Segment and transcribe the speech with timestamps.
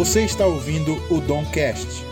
[0.00, 2.09] Você está ouvindo o Domcast.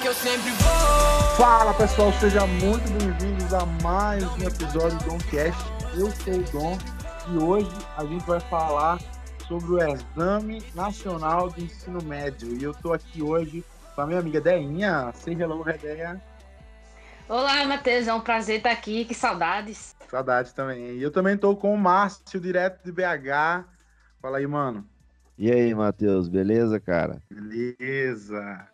[0.00, 1.36] Que eu sempre vou.
[1.36, 5.60] Fala pessoal, sejam muito bem-vindos a mais um episódio do Domcast.
[5.96, 6.78] Eu sou o Dom
[7.32, 9.00] e hoje a gente vai falar
[9.48, 12.56] sobre o Exame Nacional de Ensino Médio.
[12.56, 13.64] E eu tô aqui hoje
[13.96, 15.10] com a minha amiga Deinha.
[15.14, 16.22] Seja hello, Redeia.
[17.28, 19.96] Olá, Matheus, é um prazer estar aqui, que saudades.
[20.08, 20.96] Saudades também.
[20.96, 23.66] E eu também tô com o Márcio, direto de BH.
[24.22, 24.86] Fala aí, mano.
[25.36, 27.20] E aí, Matheus, beleza, cara?
[27.28, 28.68] Beleza.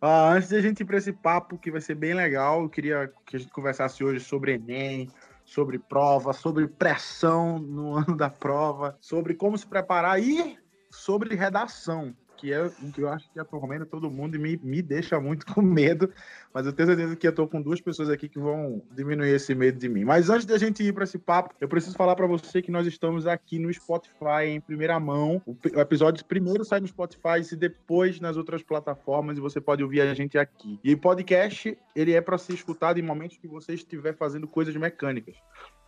[0.00, 3.12] Antes de a gente ir para esse papo que vai ser bem legal, eu queria
[3.26, 5.10] que a gente conversasse hoje sobre Enem,
[5.44, 10.56] sobre prova, sobre pressão no ano da prova, sobre como se preparar e
[10.90, 14.80] sobre redação, que é o que eu acho que atormenta todo mundo e me, me
[14.80, 16.10] deixa muito com medo,
[16.54, 19.54] mas eu tenho certeza que eu tô com duas pessoas aqui que vão diminuir esse
[19.54, 20.04] medo de mim.
[20.04, 22.86] Mas antes da gente ir para esse papo, eu preciso falar para você que nós
[22.86, 25.42] estamos aqui no Spotify em primeira mão.
[25.44, 29.82] O, o episódio primeiro sai no Spotify e depois nas outras plataformas e você pode
[29.82, 30.78] ouvir a gente aqui.
[30.82, 35.34] E podcast, ele é para ser escutado em momentos que você estiver fazendo coisas mecânicas.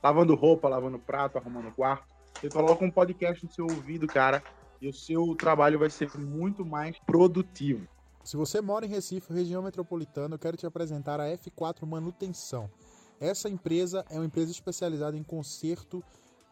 [0.03, 2.21] Lavando roupa, lavando prato, arrumando quarto.
[2.41, 4.43] Você coloca um podcast no seu ouvido, cara,
[4.81, 7.87] e o seu trabalho vai ser muito mais produtivo.
[8.25, 12.71] Se você mora em Recife, região metropolitana, eu quero te apresentar a F4 Manutenção.
[13.19, 16.03] Essa empresa é uma empresa especializada em conserto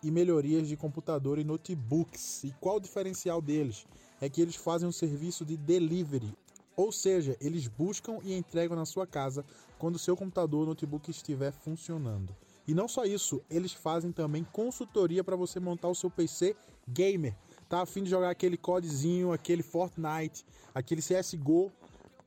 [0.03, 2.45] e melhorias de computador e notebooks.
[2.45, 3.87] E qual o diferencial deles?
[4.21, 6.35] É que eles fazem um serviço de delivery,
[6.77, 9.45] ou seja, eles buscam e entregam na sua casa
[9.79, 12.35] quando o seu computador ou notebook estiver funcionando.
[12.67, 16.55] E não só isso, eles fazem também consultoria para você montar o seu PC
[16.87, 17.35] gamer
[17.69, 21.71] tá afim de jogar aquele codezinho, aquele Fortnite, aquele CSGO,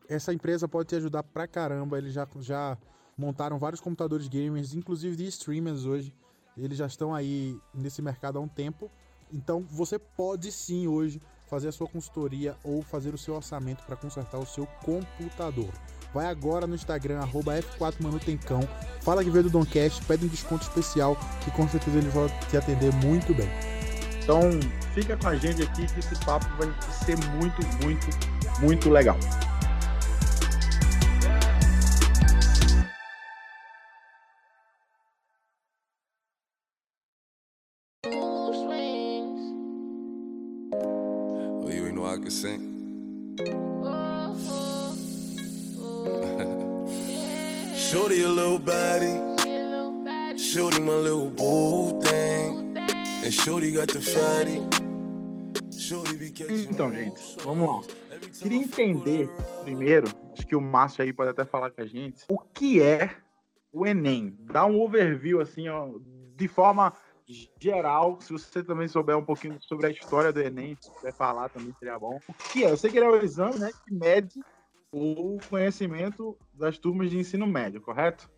[0.08, 1.98] essa empresa pode te ajudar pra caramba.
[1.98, 2.78] Eles já, já
[3.18, 6.14] montaram vários computadores gamers, inclusive de streamers hoje.
[6.58, 8.92] Eles já estão aí nesse mercado há um tempo.
[9.32, 13.96] Então você pode sim hoje fazer a sua consultoria ou fazer o seu orçamento para
[13.96, 15.70] consertar o seu computador.
[16.14, 18.62] Vai agora no Instagram, F4Manutencão,
[19.02, 22.58] fala que veio do Doncast, pede um desconto especial que com certeza eles vão te
[22.58, 23.81] atender muito bem.
[24.24, 24.42] Então,
[24.94, 26.74] fica com a gente aqui que esse papo vai
[27.06, 28.08] ser muito, muito,
[28.62, 29.18] muito legal.
[42.32, 43.36] Sing.
[47.76, 49.20] Shorty a little baddie.
[50.40, 51.81] Shorty my little boo
[56.70, 57.94] Então, gente, vamos lá.
[58.40, 59.30] Queria entender
[59.64, 63.16] primeiro, acho que o Márcio aí pode até falar com a gente, o que é
[63.72, 64.38] o Enem?
[64.42, 65.90] Dá um overview assim, ó,
[66.36, 66.94] de forma
[67.60, 71.50] geral, se você também souber um pouquinho sobre a história do Enem, se quiser falar
[71.50, 72.20] também seria bom.
[72.28, 72.72] O que é?
[72.72, 74.40] Eu sei que ele é o exame, né, que mede
[74.92, 78.30] o conhecimento das turmas de ensino médio, correto?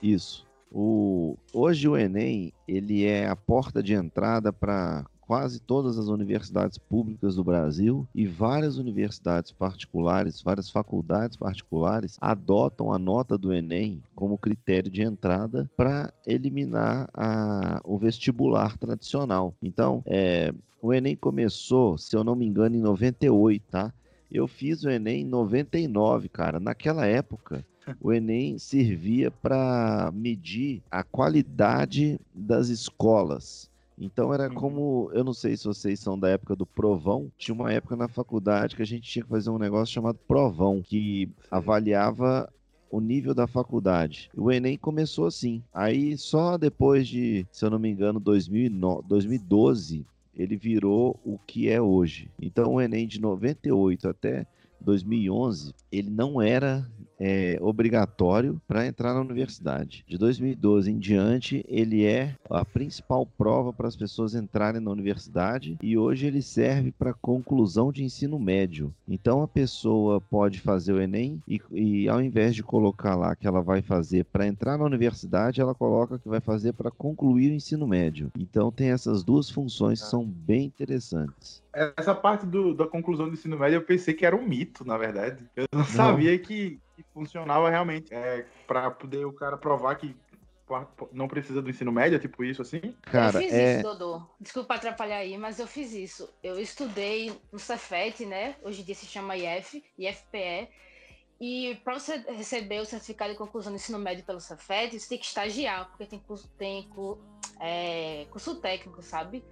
[0.00, 0.48] Isso.
[0.70, 6.76] O, hoje o Enem ele é a porta de entrada para quase todas as universidades
[6.76, 14.02] públicas do Brasil e várias universidades particulares, várias faculdades particulares adotam a nota do Enem
[14.12, 19.54] como critério de entrada para eliminar a, o vestibular tradicional.
[19.62, 20.52] Então, é,
[20.82, 23.92] o Enem começou, se eu não me engano, em 98, tá?
[24.32, 26.58] Eu fiz o Enem em 99, cara.
[26.58, 27.64] Naquela época,
[28.00, 33.68] o Enem servia para medir a qualidade das escolas.
[33.98, 34.54] Então era Uhum.
[34.54, 38.08] como, eu não sei se vocês são da época do provão, tinha uma época na
[38.08, 42.50] faculdade que a gente tinha que fazer um negócio chamado provão, que avaliava
[42.90, 44.30] o nível da faculdade.
[44.34, 45.62] O Enem começou assim.
[45.72, 51.68] Aí só depois de, se eu não me engano, 2009, 2012, ele virou o que
[51.68, 52.30] é hoje.
[52.40, 54.46] Então o Enem de 98 até
[54.80, 56.88] 2011, ele não era
[57.20, 60.02] é, obrigatório para entrar na universidade.
[60.08, 65.76] De 2012 em diante, ele é a principal prova para as pessoas entrarem na universidade
[65.82, 68.94] e hoje ele serve para conclusão de ensino médio.
[69.06, 73.46] Então a pessoa pode fazer o Enem e, e ao invés de colocar lá que
[73.46, 77.54] ela vai fazer para entrar na universidade, ela coloca que vai fazer para concluir o
[77.54, 78.30] ensino médio.
[78.38, 81.62] Então tem essas duas funções que são bem interessantes.
[81.96, 84.96] Essa parte do- da conclusão do ensino médio eu pensei que era um mito, na
[84.96, 85.44] verdade.
[85.54, 86.78] Eu não, sabia que,
[87.12, 90.16] funcionava realmente é, para poder o cara provar que
[91.12, 92.94] não precisa do ensino médio, é tipo isso assim?
[93.02, 93.74] Cara, eu fiz é...
[93.74, 94.22] isso, Dodô.
[94.40, 96.32] Desculpa atrapalhar aí, mas eu fiz isso.
[96.42, 98.54] Eu estudei no Cefet, né?
[98.62, 100.68] Hoje em dia se chama IF, IFPE.
[101.40, 105.18] E para você receber o certificado de conclusão do ensino médio pelo Cefet, você tem
[105.18, 106.88] que estagiar, porque tem curso, tem
[107.58, 109.42] é, curso técnico, sabe?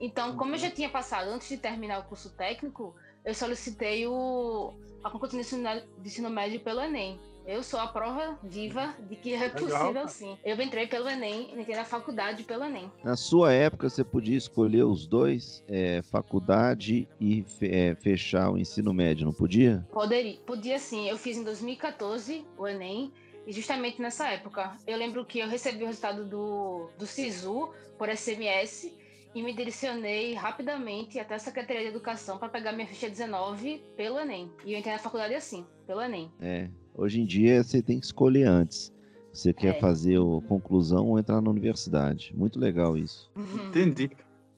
[0.00, 4.72] Então, como eu já tinha passado antes de terminar o curso técnico, eu solicitei o,
[5.02, 5.68] a conclusão do ensino,
[5.98, 7.18] do ensino médio pelo Enem.
[7.46, 10.36] Eu sou a prova viva de que é possível Legal, sim.
[10.44, 12.92] Eu entrei pelo Enem, entrei na faculdade pelo Enem.
[13.02, 18.92] Na sua época, você podia escolher os dois, é, faculdade e é, fechar o ensino
[18.92, 19.82] médio, não podia?
[19.90, 21.08] Poderia, podia sim.
[21.08, 23.10] Eu fiz em 2014 o Enem.
[23.46, 28.14] E justamente nessa época, eu lembro que eu recebi o resultado do, do SISU por
[28.14, 28.92] SMS
[29.34, 34.18] e me direcionei rapidamente até a Secretaria de Educação para pegar minha ficha 19 pelo
[34.18, 34.50] Enem.
[34.64, 36.32] E eu entrei na faculdade assim, pelo Enem.
[36.40, 38.92] É, Hoje em dia você tem que escolher antes.
[39.32, 39.78] Você quer é.
[39.78, 42.34] fazer a conclusão ou entrar na universidade.
[42.36, 43.30] Muito legal isso.
[43.36, 43.68] Uhum.
[43.68, 44.10] Entendi.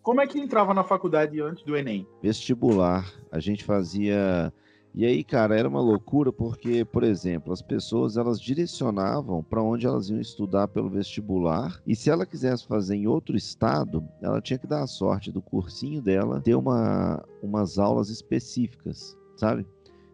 [0.03, 2.09] Como é que entrava na faculdade antes do Enem?
[2.23, 3.13] Vestibular.
[3.31, 4.51] A gente fazia.
[4.93, 9.87] E aí, cara, era uma loucura porque, por exemplo, as pessoas elas direcionavam para onde
[9.87, 11.81] elas iam estudar pelo vestibular.
[11.87, 15.41] E se ela quisesse fazer em outro estado, ela tinha que dar a sorte do
[15.41, 19.65] cursinho dela ter uma, umas aulas específicas, sabe?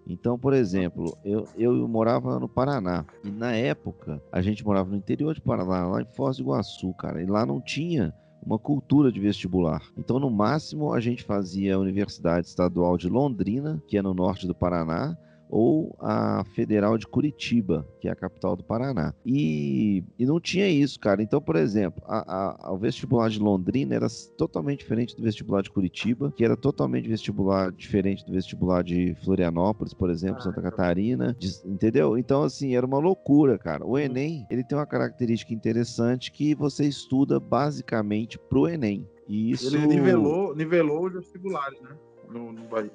[0.07, 4.97] Então, por exemplo, eu, eu morava no Paraná e na época a gente morava no
[4.97, 8.15] interior de Paraná, lá em Foz do Iguaçu, cara, e lá não tinha
[8.47, 9.83] uma cultura de vestibular.
[9.99, 14.47] Então, no máximo, a gente fazia a Universidade Estadual de Londrina, que é no norte
[14.47, 19.15] do Paraná, ou a Federal de Curitiba, que é a capital do Paraná.
[19.25, 21.23] E, e não tinha isso, cara.
[21.23, 24.07] Então, por exemplo, a, a, o vestibular de Londrina era
[24.37, 29.95] totalmente diferente do vestibular de Curitiba, que era totalmente vestibular diferente do vestibular de Florianópolis,
[29.95, 32.19] por exemplo, Santa Catarina, de, entendeu?
[32.19, 33.85] Então, assim, era uma loucura, cara.
[33.85, 39.09] O Enem, ele tem uma característica interessante que você estuda basicamente pro Enem.
[39.29, 39.75] E isso...
[39.75, 41.91] Ele nivelou, nivelou os vestibulares, né?
[42.29, 42.91] No, no, no, no,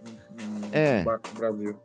[0.72, 1.04] é.
[1.04, 1.76] no Brasil.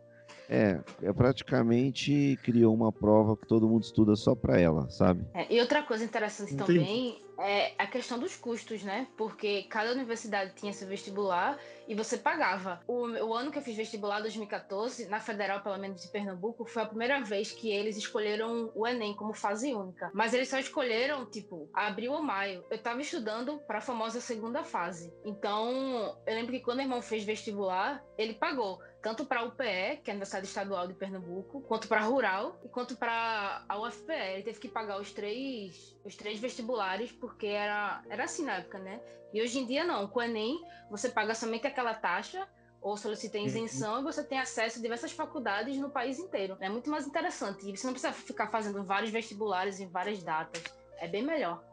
[0.48, 5.25] É, é praticamente criou uma prova que todo mundo estuda só para ela, sabe?
[5.34, 6.78] É, e outra coisa interessante Entendi.
[6.78, 9.06] também é a questão dos custos, né?
[9.16, 12.80] Porque cada universidade tinha seu vestibular e você pagava.
[12.86, 16.82] O, o, ano que eu fiz vestibular, 2014, na Federal, pelo menos de Pernambuco, foi
[16.82, 20.10] a primeira vez que eles escolheram o Enem como fase única.
[20.12, 22.64] Mas eles só escolheram, tipo, abril ou maio.
[22.70, 25.12] Eu tava estudando para a famosa segunda fase.
[25.24, 30.00] Então, eu lembro que quando meu irmão fez vestibular, ele pagou tanto para a UPE,
[30.02, 33.80] que é a Universidade Estadual de Pernambuco, quanto para a Rural e quanto para a
[33.80, 34.12] UFPE.
[34.12, 38.78] Ele teve que pagar os três, os três vestibulares porque era, era assim na época,
[38.78, 39.00] né?
[39.34, 40.06] E hoje em dia não.
[40.06, 42.46] Com o Enem, você paga somente aquela taxa
[42.81, 43.44] ou solicita uhum.
[43.44, 46.56] isenção e você tem acesso a diversas faculdades no país inteiro.
[46.60, 47.69] É muito mais interessante.
[47.69, 50.62] E você não precisa ficar fazendo vários vestibulares em várias datas.
[51.00, 51.65] É bem melhor.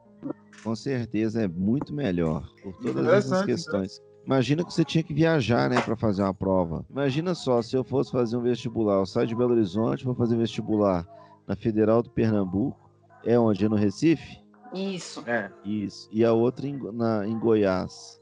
[0.63, 4.01] Com certeza é muito melhor por todas essas questões.
[4.25, 6.83] Imagina que você tinha que viajar, né, para fazer uma prova.
[6.89, 10.35] Imagina só, se eu fosse fazer um vestibular, eu saio de Belo Horizonte, vou fazer
[10.35, 11.05] vestibular
[11.45, 12.89] na Federal do Pernambuco,
[13.23, 13.65] é onde?
[13.65, 14.42] É no Recife?
[14.73, 15.23] Isso.
[15.27, 15.51] É.
[15.63, 16.09] Isso.
[16.11, 18.21] E a outra em, na, em Goiás.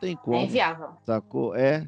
[0.00, 0.36] Tem como.
[0.36, 0.90] É inviável.
[1.04, 1.54] Sacou?
[1.54, 1.86] É.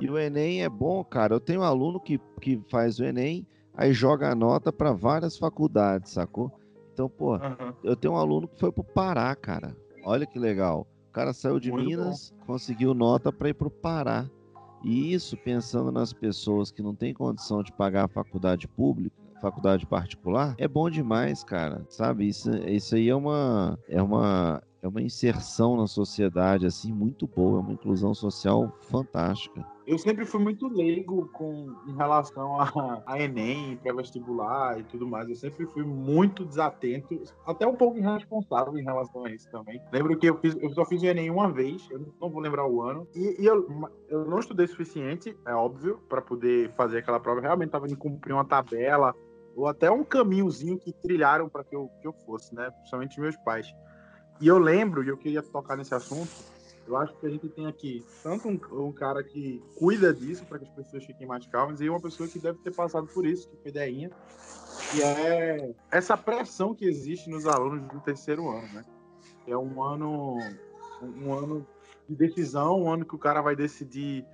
[0.00, 1.34] E o Enem é bom, cara.
[1.34, 5.36] Eu tenho um aluno que, que faz o Enem, aí joga a nota para várias
[5.36, 6.52] faculdades, sacou?
[6.92, 7.72] Então, pô, uhum.
[7.82, 9.76] eu tenho um aluno que foi pro Pará, cara.
[10.04, 10.86] Olha que legal.
[11.08, 12.46] O cara saiu de Muito Minas, bom.
[12.46, 14.28] conseguiu nota para ir pro Pará.
[14.82, 19.86] E isso pensando nas pessoas que não têm condição de pagar a faculdade pública, faculdade
[19.86, 21.84] particular, é bom demais, cara.
[21.88, 22.28] Sabe?
[22.28, 27.58] Isso, isso aí é uma, é uma é uma inserção na sociedade assim muito boa,
[27.58, 29.64] é uma inclusão social fantástica.
[29.86, 35.28] Eu sempre fui muito leigo com em relação a, a Enem, pré-vestibular e tudo mais.
[35.28, 39.80] Eu sempre fui muito desatento, até um pouco irresponsável em relação a isso também.
[39.92, 42.66] Lembro que eu, fiz, eu só fiz o Enem uma vez, eu não vou lembrar
[42.66, 43.66] o ano, e, e eu,
[44.08, 47.40] eu não estudei suficiente, é óbvio, para poder fazer aquela prova.
[47.40, 49.14] Realmente estava em cumprir uma tabela
[49.60, 52.70] ou até um caminhozinho que trilharam para que eu, que eu fosse, né?
[52.70, 53.70] Principalmente meus pais.
[54.40, 56.30] E eu lembro, e eu queria tocar nesse assunto,
[56.86, 60.58] eu acho que a gente tem aqui tanto um, um cara que cuida disso para
[60.58, 63.50] que as pessoas fiquem mais calmas e uma pessoa que deve ter passado por isso,
[63.50, 64.10] que foi Deinha,
[64.90, 68.84] que é essa pressão que existe nos alunos do terceiro ano, né?
[69.46, 70.38] É um ano,
[71.02, 71.66] um ano
[72.08, 74.24] de decisão, um ano que o cara vai decidir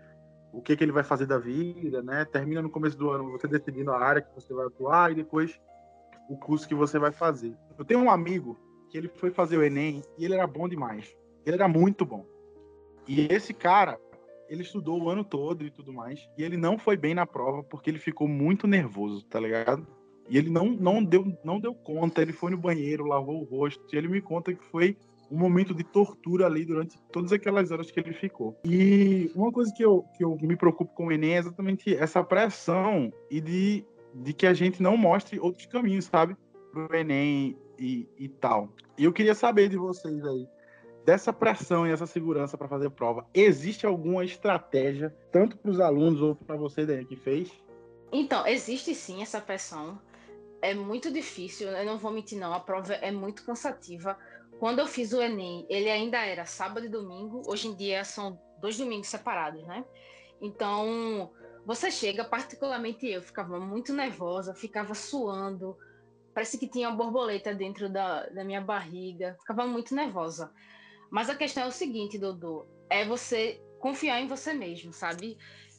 [0.57, 2.25] o que, que ele vai fazer da vida, né?
[2.25, 5.61] Termina no começo do ano você decidindo a área que você vai atuar e depois
[6.31, 7.55] o curso que você vai fazer.
[7.79, 8.59] Eu tenho um amigo
[8.89, 11.15] que ele foi fazer o Enem e ele era bom demais.
[11.45, 12.25] Ele era muito bom.
[13.07, 14.01] E esse cara,
[14.49, 17.63] ele estudou o ano todo e tudo mais, e ele não foi bem na prova
[17.63, 19.87] porque ele ficou muito nervoso, tá ligado?
[20.27, 23.85] E ele não, não, deu, não deu conta, ele foi no banheiro, lavou o rosto,
[23.93, 24.97] e ele me conta que foi
[25.31, 28.59] um momento de tortura ali durante todas aquelas horas que ele ficou.
[28.65, 32.23] E uma coisa que eu, que eu me preocupo com o Enem é exatamente essa
[32.23, 36.37] pressão e de, de que a gente não mostre outros caminhos, sabe?
[36.73, 38.73] Pro Enem e, e tal.
[38.97, 40.47] E eu queria saber de vocês aí,
[41.05, 46.21] dessa pressão e essa segurança para fazer prova, existe alguma estratégia, tanto para os alunos
[46.21, 47.51] ou para você, Dani, que fez?
[48.13, 50.01] Então, existe sim essa pressão.
[50.63, 52.53] É muito difícil, eu não vou mentir, não.
[52.53, 54.17] A prova é muito cansativa.
[54.59, 57.43] Quando eu fiz o Enem, ele ainda era sábado e domingo.
[57.47, 59.85] Hoje em dia são dois domingos separados, né?
[60.41, 61.31] Então,
[61.65, 65.77] você chega, particularmente eu, ficava muito nervosa, ficava suando,
[66.35, 70.53] parece que tinha uma borboleta dentro da, da minha barriga, ficava muito nervosa.
[71.11, 75.37] Mas a questão é o seguinte, Dudu, é você confiar em você mesmo, sabe?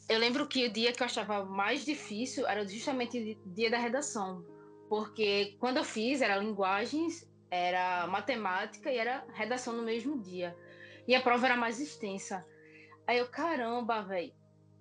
[0.09, 3.77] Eu lembro que o dia que eu achava mais difícil era justamente o dia da
[3.77, 4.45] redação,
[4.87, 10.55] porque quando eu fiz era linguagens, era matemática e era redação no mesmo dia.
[11.07, 12.45] E a prova era mais extensa.
[13.05, 14.33] Aí eu, caramba, velho,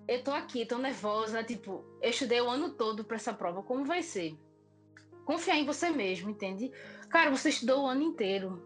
[0.09, 3.85] eu tô aqui, tô nervosa, tipo, eu estudei o ano todo para essa prova, como
[3.85, 4.37] vai ser?
[5.25, 6.71] Confiar em você mesmo, entende?
[7.09, 8.63] Cara, você estudou o ano inteiro.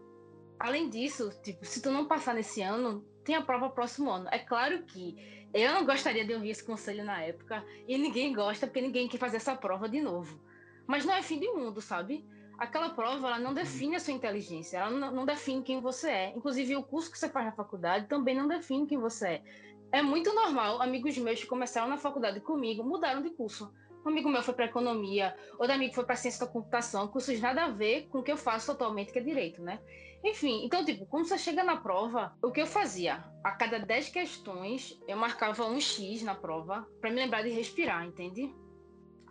[0.59, 4.27] Além disso, tipo, se tu não passar nesse ano, tem a prova próximo ano.
[4.31, 8.67] É claro que eu não gostaria de ouvir esse conselho na época, e ninguém gosta,
[8.67, 10.39] porque ninguém quer fazer essa prova de novo.
[10.87, 12.25] Mas não é fim de mundo, sabe?
[12.61, 16.29] Aquela prova, ela não define a sua inteligência, ela não, não define quem você é.
[16.29, 19.43] Inclusive, o curso que você faz na faculdade também não define quem você é.
[19.91, 23.73] É muito normal, amigos meus que começaram na faculdade comigo mudaram de curso.
[24.05, 27.63] Um amigo meu foi para economia, outro amigo foi para ciência da computação, cursos nada
[27.63, 29.79] a ver com o que eu faço atualmente, que é direito, né?
[30.23, 33.23] Enfim, então, tipo, quando você chega na prova, o que eu fazia?
[33.43, 38.05] A cada 10 questões, eu marcava um X na prova para me lembrar de respirar,
[38.05, 38.53] entende?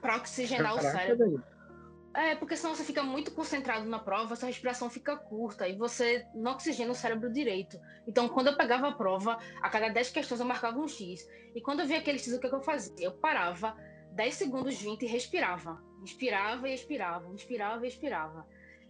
[0.00, 1.44] Para oxigenar Caraca, o cérebro.
[2.12, 6.26] É, porque senão você fica muito concentrado na prova, sua respiração fica curta e você
[6.34, 7.80] não oxigena o cérebro direito.
[8.06, 11.28] Então, quando eu pegava a prova, a cada 10 questões eu marcava um X.
[11.54, 12.94] E quando eu via aquele X, o que eu fazia?
[12.98, 13.76] Eu parava
[14.12, 15.80] 10 segundos, 20 e respirava.
[16.02, 18.46] Inspirava e expirava, inspirava e expirava.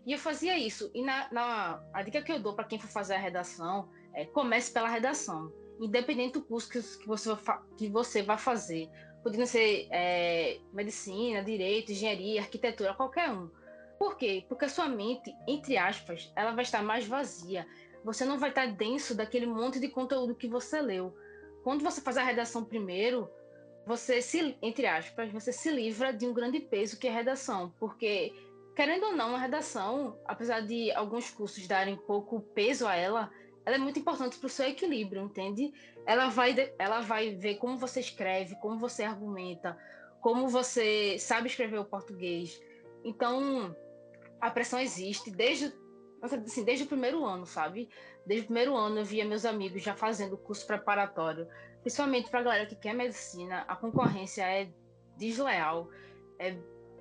[0.06, 0.90] E eu fazia isso.
[0.94, 4.24] E na, na a dica que eu dou para quem for fazer a redação é
[4.24, 5.52] comece pela redação.
[5.78, 7.30] Independente do curso que, que, você,
[7.76, 8.88] que você vai fazer.
[9.22, 13.50] Podendo ser é, medicina, direito, engenharia, arquitetura, qualquer um.
[13.98, 14.44] Por quê?
[14.48, 17.66] Porque a sua mente, entre aspas, ela vai estar mais vazia.
[18.02, 21.14] Você não vai estar denso daquele monte de conteúdo que você leu.
[21.62, 23.28] Quando você faz a redação primeiro,
[23.86, 27.74] você se, entre aspas, você se livra de um grande peso que é a redação,
[27.78, 28.32] porque
[28.74, 33.30] querendo ou não, a redação, apesar de alguns cursos darem pouco peso a ela,
[33.70, 35.72] ela é muito importante para o seu equilíbrio, entende?
[36.04, 39.78] Ela vai, ela vai ver como você escreve, como você argumenta,
[40.20, 42.60] como você sabe escrever o português.
[43.04, 43.74] Então,
[44.40, 45.72] a pressão existe desde,
[46.20, 47.88] assim, desde o primeiro ano, sabe?
[48.26, 51.46] Desde o primeiro ano eu via meus amigos já fazendo curso preparatório,
[51.80, 54.68] principalmente para a galera que quer medicina, a concorrência é
[55.16, 55.88] desleal,
[56.40, 56.56] é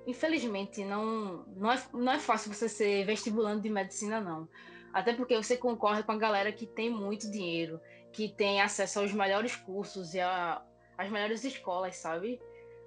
[0.06, 4.48] infelizmente, não, não, é, não é fácil você ser vestibulando de medicina, não.
[4.94, 7.80] Até porque você concorre com a galera que tem muito dinheiro,
[8.12, 10.62] que tem acesso aos melhores cursos e a,
[10.98, 12.42] às melhores escolas, sabe?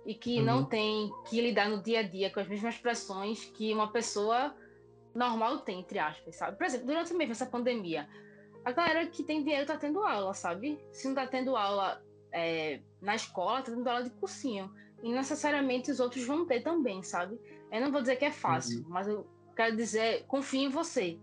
[0.05, 0.45] E que uhum.
[0.45, 4.55] não tem que lidar no dia a dia com as mesmas pressões que uma pessoa
[5.15, 6.57] normal tem, entre aspas, sabe?
[6.57, 8.09] Por exemplo, durante mesmo essa pandemia,
[8.65, 10.81] a galera que tem dinheiro tá tendo aula, sabe?
[10.91, 14.73] Se não tá tendo aula é, na escola, tá tendo aula de cursinho.
[15.03, 17.39] E necessariamente os outros vão ter também, sabe?
[17.71, 18.89] Eu não vou dizer que é fácil, uhum.
[18.89, 21.19] mas eu quero dizer, confie em você.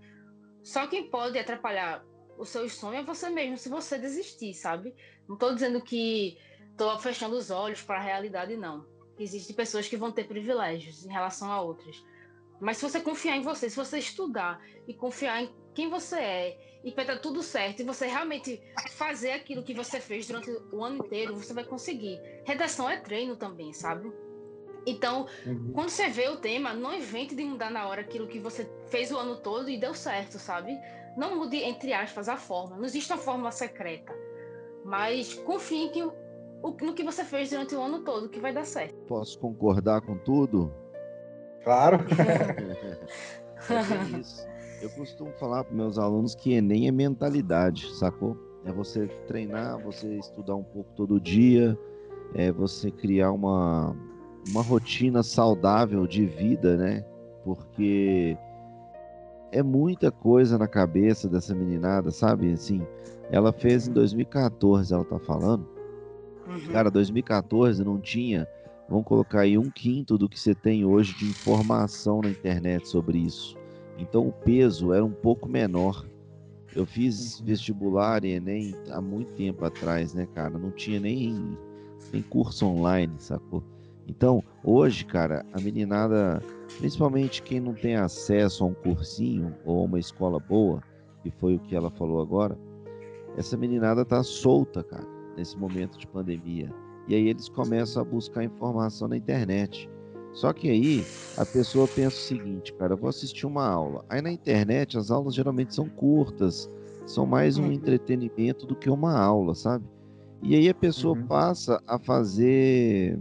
[0.64, 2.06] Só quem pode atrapalhar
[2.38, 4.96] o seu sonho é você mesmo, se você desistir, sabe?
[5.28, 6.38] Não estou dizendo que
[6.72, 8.86] estou fechando os olhos para a realidade, não.
[9.18, 12.02] Existem pessoas que vão ter privilégios em relação a outras.
[12.62, 16.80] Mas se você confiar em você, se você estudar e confiar em quem você é
[16.84, 18.62] e vai dar tudo certo e você realmente
[18.92, 22.20] fazer aquilo que você fez durante o ano inteiro, você vai conseguir.
[22.46, 24.12] Redação é treino também, sabe?
[24.90, 25.72] Então, uhum.
[25.74, 29.12] quando você vê o tema, não invente de mudar na hora aquilo que você fez
[29.12, 30.78] o ano todo e deu certo, sabe?
[31.18, 32.78] Não mude, entre aspas, a forma.
[32.78, 34.14] Não existe uma fórmula secreta.
[34.86, 38.66] Mas confie em que, no que você fez durante o ano todo, que vai dar
[38.66, 38.96] certo.
[39.08, 40.74] Posso concordar com tudo?
[41.64, 41.98] Claro.
[43.70, 44.48] é isso.
[44.82, 48.38] Eu costumo falar para meus alunos que Enem é mentalidade, sacou?
[48.64, 51.78] É você treinar, você estudar um pouco todo dia,
[52.34, 53.96] é você criar uma,
[54.50, 57.06] uma rotina saudável de vida, né?
[57.44, 58.38] Porque
[59.52, 62.52] é muita coisa na cabeça dessa meninada, sabe?
[62.52, 62.86] Assim,
[63.32, 65.68] ela fez em 2014, ela tá falando,
[66.50, 66.72] Uhum.
[66.72, 68.48] Cara, 2014 não tinha,
[68.90, 73.20] vamos colocar aí um quinto do que você tem hoje de informação na internet sobre
[73.20, 73.56] isso.
[73.98, 76.08] Então o peso era um pouco menor.
[76.76, 77.46] Eu fiz uhum.
[77.46, 80.58] vestibular e Enem há muito tempo atrás, né, cara?
[80.58, 81.58] Não tinha nem,
[82.12, 83.64] nem curso online, sacou?
[84.10, 86.42] Então, hoje, cara, a meninada,
[86.80, 90.82] principalmente quem não tem acesso a um cursinho ou a uma escola boa,
[91.22, 92.58] que foi o que ela falou agora,
[93.38, 95.06] essa meninada tá solta, cara,
[95.38, 96.74] nesse momento de pandemia.
[97.08, 99.88] E aí eles começam a buscar informação na internet.
[100.34, 101.06] Só que aí
[101.38, 104.04] a pessoa pensa o seguinte, cara, eu vou assistir uma aula.
[104.10, 106.70] Aí na internet as aulas geralmente são curtas,
[107.06, 107.72] são mais um uhum.
[107.72, 109.86] entretenimento do que uma aula, sabe?
[110.42, 111.28] E aí a pessoa uhum.
[111.28, 113.20] passa a fazer.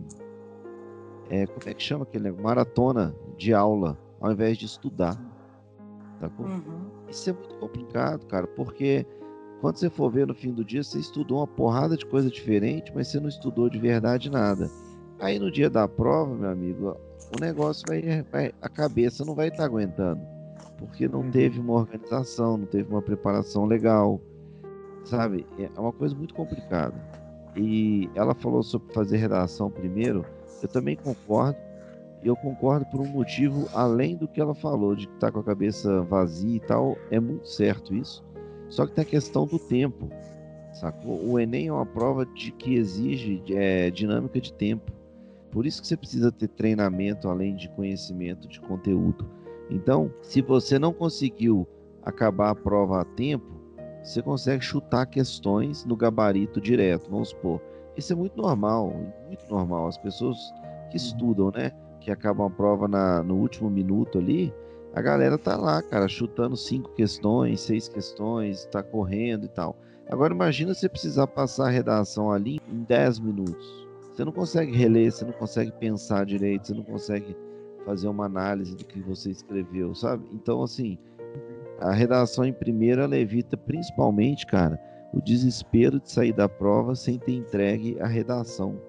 [1.31, 5.17] É, como é que chama aquele Maratona de aula, ao invés de estudar.
[6.21, 6.91] Tá uhum.
[7.09, 9.07] Isso é muito complicado, cara, porque
[9.61, 12.93] quando você for ver no fim do dia, você estudou uma porrada de coisa diferente,
[12.95, 14.71] mas você não estudou de verdade nada.
[15.21, 16.97] Aí no dia da prova, meu amigo,
[17.37, 20.21] o negócio vai, vai a cabeça não vai estar tá aguentando,
[20.79, 21.31] porque não uhum.
[21.31, 24.21] teve uma organização, não teve uma preparação legal,
[25.05, 25.45] sabe?
[25.59, 26.95] É uma coisa muito complicada.
[27.57, 30.25] E ela falou sobre fazer redação primeiro,
[30.63, 31.59] eu também concordo.
[32.23, 35.39] E eu concordo por um motivo além do que ela falou, de estar tá com
[35.39, 36.97] a cabeça vazia e tal.
[37.11, 38.25] É muito certo isso.
[38.69, 40.11] Só que tem a questão do tempo,
[40.73, 41.25] sacou?
[41.25, 44.93] O Enem é uma prova de que exige é, dinâmica de tempo.
[45.51, 49.27] Por isso que você precisa ter treinamento além de conhecimento de conteúdo.
[49.71, 51.67] Então, se você não conseguiu
[52.03, 53.59] acabar a prova a tempo,
[54.03, 57.61] você consegue chutar questões no gabarito direto, vamos supor.
[57.99, 58.95] Isso é muito normal,
[59.27, 59.89] muito normal.
[59.89, 60.55] As pessoas
[60.89, 64.55] que estudam, né, que acabam a prova na, no último minuto ali,
[64.95, 69.77] a galera tá lá, cara, chutando cinco questões, seis questões, tá correndo e tal.
[70.09, 73.87] Agora imagina você precisar passar a redação ali em 10 minutos.
[74.15, 77.37] Você não consegue reler, você não consegue pensar direito, você não consegue
[77.85, 80.25] fazer uma análise do que você escreveu, sabe?
[80.33, 80.97] Então, assim,
[81.81, 84.81] a redação em primeira ela evita principalmente, cara,
[85.13, 88.81] o desespero de sair da prova sem ter entregue a redação.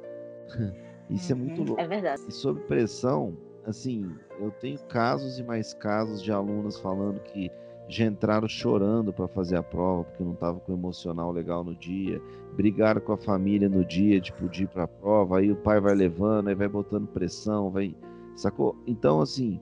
[1.10, 1.82] Isso é muito uhum, louco.
[1.82, 2.22] É verdade.
[2.28, 7.50] E sob pressão, assim, eu tenho casos e mais casos de alunos falando que
[7.88, 12.22] já entraram chorando para fazer a prova porque não estava com emocional legal no dia,
[12.56, 15.82] brigaram com a família no dia de poder ir para a prova, aí o pai
[15.82, 17.96] vai levando, aí vai botando pressão, vai,
[18.36, 18.78] sacou?
[18.86, 19.60] Então assim,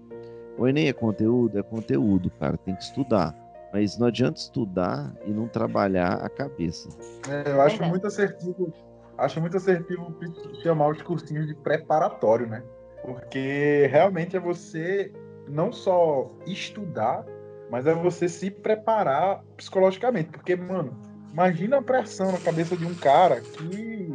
[0.58, 3.34] o Enem é conteúdo, é conteúdo, cara, tem que estudar.
[3.71, 6.89] Mas não adianta estudar e não trabalhar a cabeça.
[7.30, 8.73] É, eu acho muito assertivo,
[9.17, 10.15] acho muito assertivo
[10.63, 12.63] chamar os cursinhos de preparatório, né?
[13.03, 15.12] Porque realmente é você
[15.47, 17.25] não só estudar,
[17.69, 20.30] mas é você se preparar psicologicamente.
[20.30, 20.97] Porque, mano,
[21.32, 24.13] imagina a pressão na cabeça de um cara que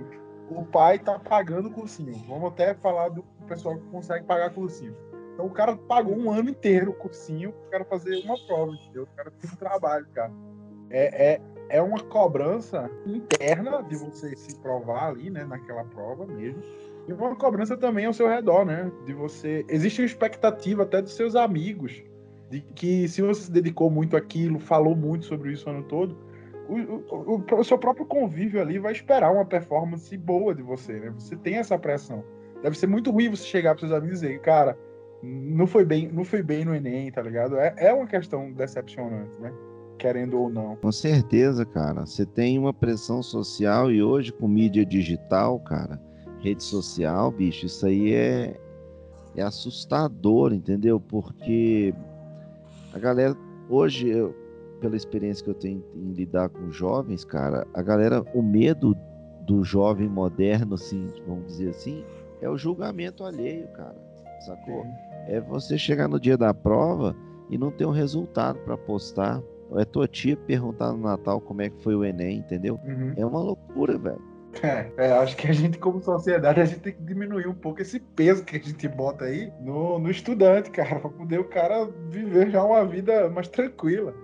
[0.50, 2.14] o pai tá pagando o cursinho.
[2.28, 4.94] Vamos até falar do pessoal que consegue pagar cursinho.
[5.32, 9.04] Então o cara pagou um ano inteiro o cursinho para cara fazer uma prova, entendeu?
[9.04, 10.32] O cara tem um trabalho, cara.
[10.90, 16.62] É, é, é uma cobrança interna de você se provar ali, né, naquela prova mesmo
[17.06, 18.90] e uma cobrança também ao seu redor, né?
[19.04, 19.64] De você.
[19.68, 22.02] Existe uma expectativa até dos seus amigos,
[22.50, 26.16] de que se você se dedicou muito àquilo, falou muito sobre isso o ano todo,
[26.68, 26.76] o,
[27.34, 31.10] o, o, seu próprio convívio ali vai esperar uma performance boa de você, né?
[31.18, 32.24] Você tem essa pressão.
[32.62, 34.78] Deve ser muito ruim você chegar para seus amigos e dizer, cara,
[35.22, 37.56] não foi bem, não foi bem no Enem, tá ligado?
[37.56, 39.52] É, é uma questão decepcionante, né?
[39.98, 40.76] Querendo ou não.
[40.76, 42.04] Com certeza, cara.
[42.04, 46.00] Você tem uma pressão social e hoje com mídia digital, cara
[46.42, 48.60] rede social, bicho, isso aí é,
[49.36, 51.00] é assustador, entendeu?
[51.00, 51.94] Porque
[52.92, 53.36] a galera,
[53.70, 54.34] hoje, eu,
[54.80, 58.94] pela experiência que eu tenho em lidar com jovens, cara, a galera, o medo
[59.46, 62.04] do jovem moderno, assim, vamos dizer assim,
[62.40, 63.96] é o julgamento alheio, cara,
[64.44, 64.84] sacou?
[65.28, 67.16] É você chegar no dia da prova
[67.48, 69.42] e não ter um resultado para postar.
[69.70, 72.78] Ou é tua tia perguntar no Natal como é que foi o Enem, entendeu?
[72.84, 73.14] Uhum.
[73.16, 74.32] É uma loucura, velho.
[74.62, 77.80] É, é, acho que a gente, como sociedade, a gente tem que diminuir um pouco
[77.80, 81.88] esse peso que a gente bota aí no, no estudante, cara, para poder o cara
[82.10, 84.14] viver já uma vida mais tranquila.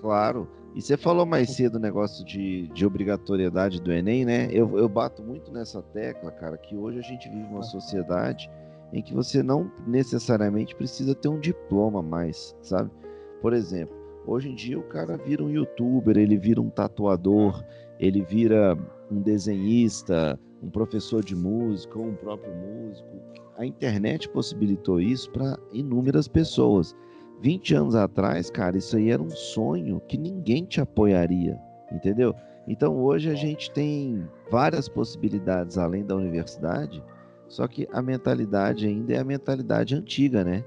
[0.00, 0.48] Claro.
[0.74, 4.48] E você falou mais cedo o negócio de, de obrigatoriedade do Enem, né?
[4.50, 8.50] Eu, eu bato muito nessa tecla, cara, que hoje a gente vive uma sociedade
[8.96, 12.90] em que você não necessariamente precisa ter um diploma mais, sabe?
[13.42, 13.94] Por exemplo,
[14.26, 17.62] hoje em dia o cara vira um youtuber, ele vira um tatuador,
[18.00, 18.74] ele vira
[19.10, 23.10] um desenhista, um professor de música ou um próprio músico.
[23.58, 26.96] A internet possibilitou isso para inúmeras pessoas.
[27.42, 31.60] 20 anos atrás, cara, isso aí era um sonho que ninguém te apoiaria,
[31.92, 32.34] entendeu?
[32.66, 37.04] Então hoje a gente tem várias possibilidades além da universidade,
[37.48, 40.64] só que a mentalidade ainda é a mentalidade antiga, né?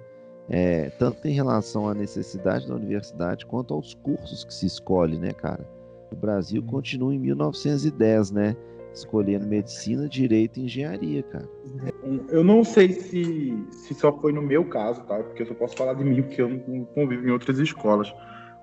[0.50, 5.32] É, tanto em relação à necessidade da universidade quanto aos cursos que se escolhe, né,
[5.32, 5.68] cara?
[6.12, 6.68] O Brasil uhum.
[6.68, 8.56] continua em 1910, né?
[8.92, 11.48] Escolhendo medicina, direito e engenharia, cara.
[12.30, 15.22] Eu não sei se, se só foi no meu caso, tá?
[15.22, 18.12] Porque eu só posso falar de mim, porque eu não convivo em outras escolas.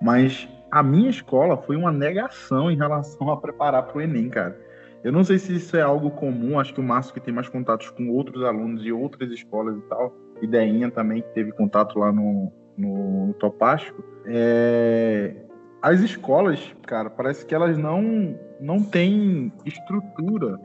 [0.02, 4.58] Mas a minha escola foi uma negação em relação a preparar para o Enem, cara.
[5.06, 7.48] Eu não sei se isso é algo comum, acho que o Márcio que tem mais
[7.48, 11.96] contatos com outros alunos de outras escolas e tal, e Deinha também, que teve contato
[11.96, 14.02] lá no, no Topástico.
[14.26, 15.32] É...
[15.80, 20.58] As escolas, cara, parece que elas não, não têm estrutura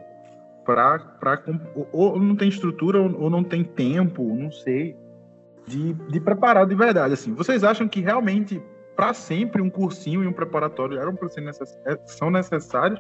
[0.66, 1.44] para.
[1.92, 4.98] Ou não tem estrutura ou não tem tempo, não sei,
[5.68, 7.14] de, de preparar de verdade.
[7.14, 8.60] Assim, vocês acham que realmente
[8.96, 11.80] para sempre um cursinho e um preparatório eram ser necess...
[11.86, 13.00] É, são necessários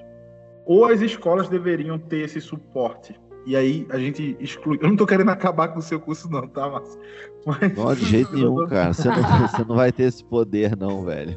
[0.71, 3.19] ou as escolas deveriam ter esse suporte?
[3.45, 4.79] E aí a gente exclui.
[4.81, 6.97] Eu não tô querendo acabar com o seu curso, não, tá, Márcio?
[7.45, 7.75] Mas...
[7.75, 8.93] Não, de jeito nenhum, cara.
[8.93, 9.15] Você não,
[9.49, 11.35] você não vai ter esse poder, não, velho.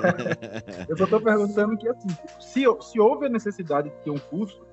[0.88, 2.08] eu só tô perguntando que, assim,
[2.40, 4.64] se, se houve a necessidade de ter um curso,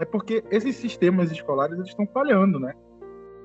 [0.00, 2.72] é porque esses sistemas escolares eles estão falhando, né?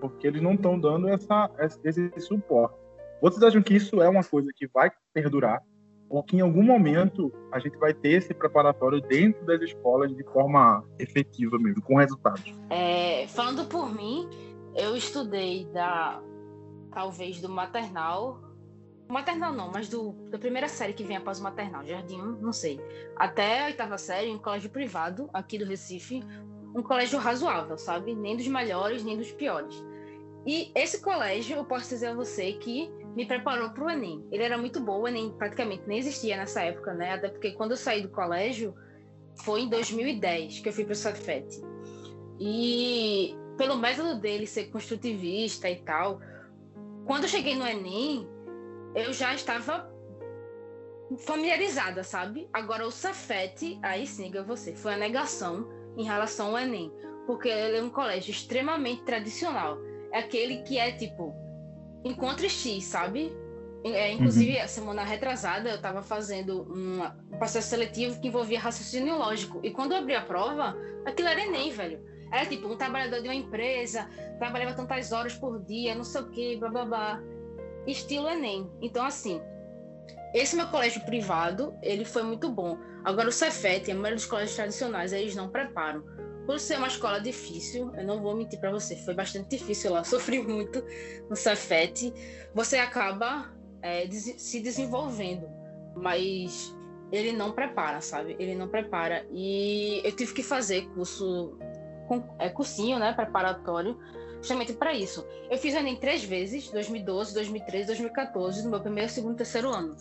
[0.02, 1.52] Porque eles não estão dando essa,
[1.84, 2.76] esse suporte.
[3.22, 5.62] Vocês acham que isso é uma coisa que vai perdurar?
[6.10, 10.24] Ou que em algum momento a gente vai ter esse preparatório dentro das escolas de
[10.26, 12.54] forma efetiva mesmo, com resultados?
[12.70, 14.30] É, falando por mim,
[14.76, 16.22] eu estudei da
[16.92, 18.40] talvez do maternal
[19.08, 22.80] maternal não, mas do, da primeira série que vem após o maternal, jardim, não sei,
[23.16, 26.24] até a oitava série em colégio privado aqui do Recife,
[26.76, 28.16] um colégio razoável, sabe?
[28.16, 29.76] Nem dos melhores, nem dos piores.
[30.46, 34.28] E esse colégio, eu posso dizer a você que me preparou para o Enem.
[34.32, 37.14] Ele era muito bom, o Enem praticamente nem existia nessa época, né?
[37.14, 38.76] Até porque quando eu saí do colégio
[39.44, 41.48] foi em 2010 que eu fui para o Cefet.
[42.40, 46.20] E pelo método dele ser construtivista e tal,
[47.06, 48.28] quando eu cheguei no Enem,
[48.94, 49.90] eu já estava
[51.20, 52.50] familiarizada, sabe?
[52.52, 56.92] Agora o Cefet, aí sim, você, foi a negação em relação ao Enem,
[57.26, 59.78] porque ele é um colégio extremamente tradicional.
[60.12, 61.45] É aquele que é tipo
[62.06, 63.36] Encontre X, sabe?
[63.84, 64.64] É, inclusive, uhum.
[64.64, 69.60] a semana retrasada, eu estava fazendo uma, um processo seletivo que envolvia raciocínio lógico.
[69.64, 72.00] E quando eu abri a prova, aquilo era Enem, velho.
[72.32, 76.30] Era tipo um trabalhador de uma empresa, trabalhava tantas horas por dia, não sei o
[76.30, 77.24] quê, blá blá blá.
[77.86, 78.72] Estilo Enem.
[78.82, 79.40] Então, assim,
[80.34, 82.78] esse meu colégio privado, ele foi muito bom.
[83.04, 86.04] Agora, o Cefet, a maioria dos colégios tradicionais, eles não preparam.
[86.46, 90.04] Por ser uma escola difícil, eu não vou mentir para você, foi bastante difícil lá,
[90.06, 90.84] sofri muito
[91.30, 92.14] no Cefet.
[92.54, 95.48] Você acaba é, se desenvolvendo,
[95.96, 96.76] mas
[97.12, 98.36] ele não prepara, sabe?
[98.40, 99.26] Ele não prepara.
[99.32, 101.58] E eu tive que fazer curso,
[102.40, 103.98] é, cursinho, né, preparatório,
[104.38, 105.26] justamente para isso.
[105.50, 109.96] Eu fiz o Enem três vezes, 2012, 2013, 2014, no meu primeiro, segundo, terceiro ano.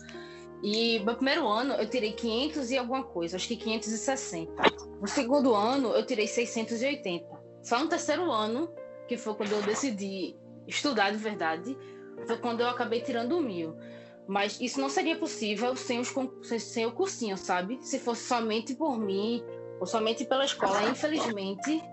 [0.63, 4.51] E no primeiro ano eu tirei 500 e alguma coisa, acho que 560.
[4.99, 7.25] No segundo ano eu tirei 680.
[7.61, 8.71] Só no terceiro ano,
[9.07, 10.35] que foi quando eu decidi
[10.67, 11.77] estudar de verdade,
[12.25, 13.75] foi quando eu acabei tirando mil.
[14.27, 16.13] Mas isso não seria possível sem, os,
[16.59, 17.77] sem o cursinho, sabe?
[17.81, 19.43] Se fosse somente por mim
[19.79, 21.83] ou somente pela escola, infelizmente,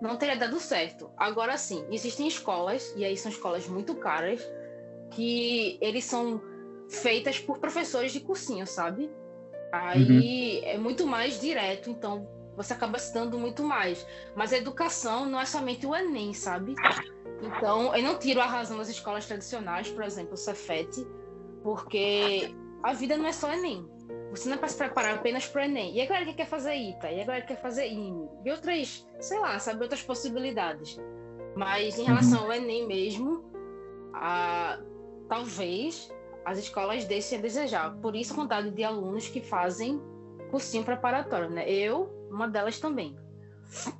[0.00, 1.10] não teria dado certo.
[1.16, 4.40] Agora sim, existem escolas, e aí são escolas muito caras,
[5.10, 6.40] que eles são
[6.90, 9.10] feitas por professores de cursinho, sabe?
[9.72, 10.68] Aí uhum.
[10.68, 14.06] é muito mais direto, então você acaba se dando muito mais.
[14.34, 16.74] Mas a educação não é somente o Enem, sabe?
[17.42, 21.06] Então, eu não tiro a razão das escolas tradicionais, por exemplo, o Cefet,
[21.62, 23.88] porque a vida não é só Enem.
[24.30, 25.96] Você não é para se preparar apenas para o Enem.
[25.96, 28.50] E a galera que quer fazer ITA, e a galera que quer fazer IME, e
[28.50, 30.98] outras, sei lá, sabe, outras possibilidades.
[31.56, 32.46] Mas em relação uhum.
[32.46, 33.44] ao Enem mesmo,
[34.14, 34.78] a,
[35.28, 36.12] talvez
[36.44, 37.94] as escolas deixem a desejar.
[37.96, 40.00] Por isso, quantidade de alunos que fazem
[40.50, 41.68] cursinho preparatório, né?
[41.70, 43.16] Eu, uma delas também.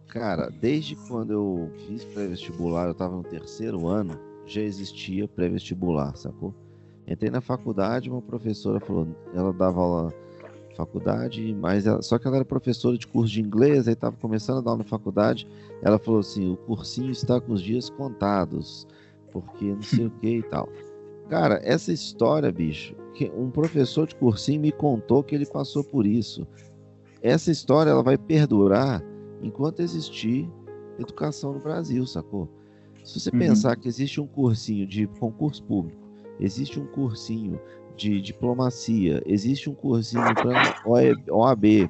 [0.09, 6.53] Cara, desde quando eu fiz pré-vestibular, eu estava no terceiro ano, já existia pré-vestibular, sacou?
[7.07, 12.27] Entrei na faculdade, uma professora falou, ela dava aula na faculdade, mas ela, só que
[12.27, 15.47] ela era professora de curso de inglês, aí estava começando a dar aula na faculdade,
[15.83, 18.87] ela falou assim, o cursinho está com os dias contados,
[19.33, 20.69] porque não sei o que e tal.
[21.31, 26.05] Cara, essa história, bicho, que um professor de cursinho me contou que ele passou por
[26.05, 26.45] isso.
[27.23, 29.01] Essa história ela vai perdurar
[29.41, 30.51] enquanto existir
[30.99, 32.49] educação no Brasil, sacou?
[33.05, 33.39] Se você uhum.
[33.39, 36.03] pensar que existe um cursinho de concurso público,
[36.41, 37.61] existe um cursinho
[37.97, 41.89] de diplomacia, existe um cursinho para OAB,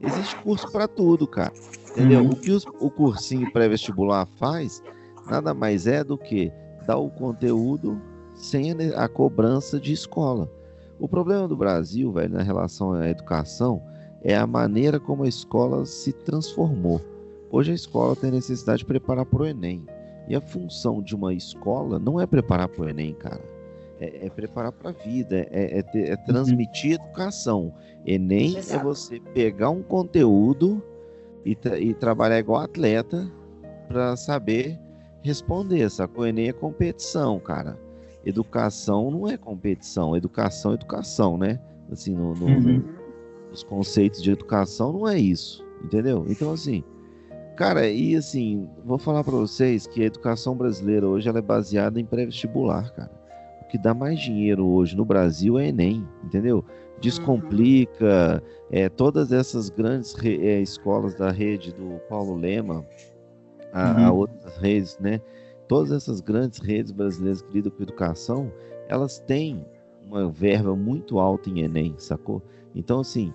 [0.00, 1.52] Existe curso para tudo, cara.
[1.90, 2.20] Entendeu?
[2.20, 2.30] Uhum.
[2.30, 4.82] O que os, o cursinho pré-vestibular faz
[5.28, 6.52] nada mais é do que
[6.86, 8.00] dar o conteúdo
[8.38, 10.50] sem a, a cobrança de escola.
[10.98, 13.82] O problema do Brasil, velho, na relação à educação,
[14.22, 17.00] é a maneira como a escola se transformou.
[17.50, 19.86] Hoje a escola tem necessidade de preparar para o Enem.
[20.28, 23.40] E a função de uma escola não é preparar para o Enem, cara.
[24.00, 27.72] É, é preparar para a vida, é, é, é transmitir educação.
[28.06, 28.84] Enem é Exato.
[28.84, 30.82] você pegar um conteúdo
[31.44, 33.30] e, tra- e trabalhar igual atleta
[33.88, 34.78] para saber
[35.22, 35.88] responder.
[35.90, 36.26] Sacou?
[36.26, 37.78] Enem é competição, cara.
[38.28, 40.14] Educação não é competição.
[40.16, 41.58] Educação é educação, né?
[41.90, 42.82] Assim, no, no- Uhum.
[43.50, 46.26] os conceitos de educação não é isso, entendeu?
[46.28, 46.84] Então, assim,
[47.56, 51.98] cara, e assim, vou falar para vocês que a educação brasileira hoje ela é baseada
[51.98, 53.10] em pré-vestibular, cara.
[53.62, 56.62] O que dá mais dinheiro hoje no Brasil é Enem, entendeu?
[57.00, 62.84] Descomplica, é, todas essas grandes re- é, escolas da rede do Paulo Lema,
[63.72, 64.18] a, a Uhum.
[64.18, 65.20] outras redes, né?
[65.68, 68.50] Todas essas grandes redes brasileiras que lidam com educação,
[68.88, 69.64] elas têm
[70.06, 72.42] uma verba muito alta em Enem, sacou?
[72.74, 73.32] Então, assim,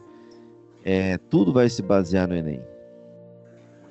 [0.84, 2.62] é, tudo vai se basear no Enem.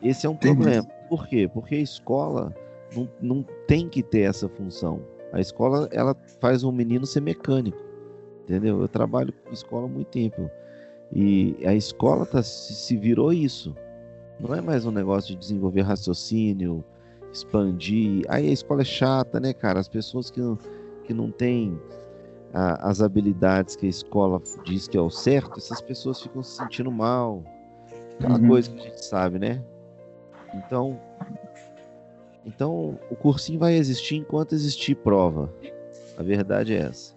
[0.03, 0.57] Esse é um Entendi.
[0.57, 0.87] problema.
[1.09, 1.49] Por quê?
[1.53, 2.55] Porque a escola
[2.95, 5.01] não, não tem que ter essa função.
[5.33, 7.79] A escola, ela faz um menino ser mecânico,
[8.43, 8.81] entendeu?
[8.81, 10.51] Eu trabalho com escola há muito tempo.
[11.15, 13.75] E a escola tá, se virou isso.
[14.41, 16.85] Não é mais um negócio de desenvolver raciocínio,
[17.33, 18.25] expandir.
[18.29, 19.81] Aí a escola é chata, né, cara?
[19.81, 20.59] As pessoas que não,
[21.05, 21.81] que não têm
[22.53, 26.59] a- as habilidades que a escola diz que é o certo, essas pessoas ficam se
[26.59, 27.43] sentindo mal.
[28.19, 28.49] Aquela Uhum.
[28.49, 29.63] coisa que a gente sabe, né?
[30.55, 31.01] Então,
[32.45, 35.51] então o cursinho vai existir enquanto existir prova.
[36.19, 37.15] A verdade é essa.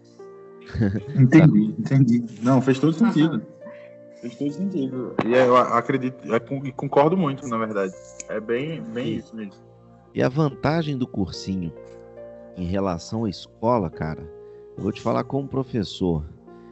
[1.16, 2.24] Entendi, entendi.
[2.42, 3.42] Não, fez todo sentido.
[4.22, 5.16] Fez todo sentido.
[5.26, 7.94] E eu acredito, eu e concordo muito, na verdade.
[8.30, 9.65] É bem, bem isso mesmo.
[10.16, 11.74] E a vantagem do cursinho
[12.56, 14.22] em relação à escola, cara,
[14.78, 16.26] eu vou te falar como professor,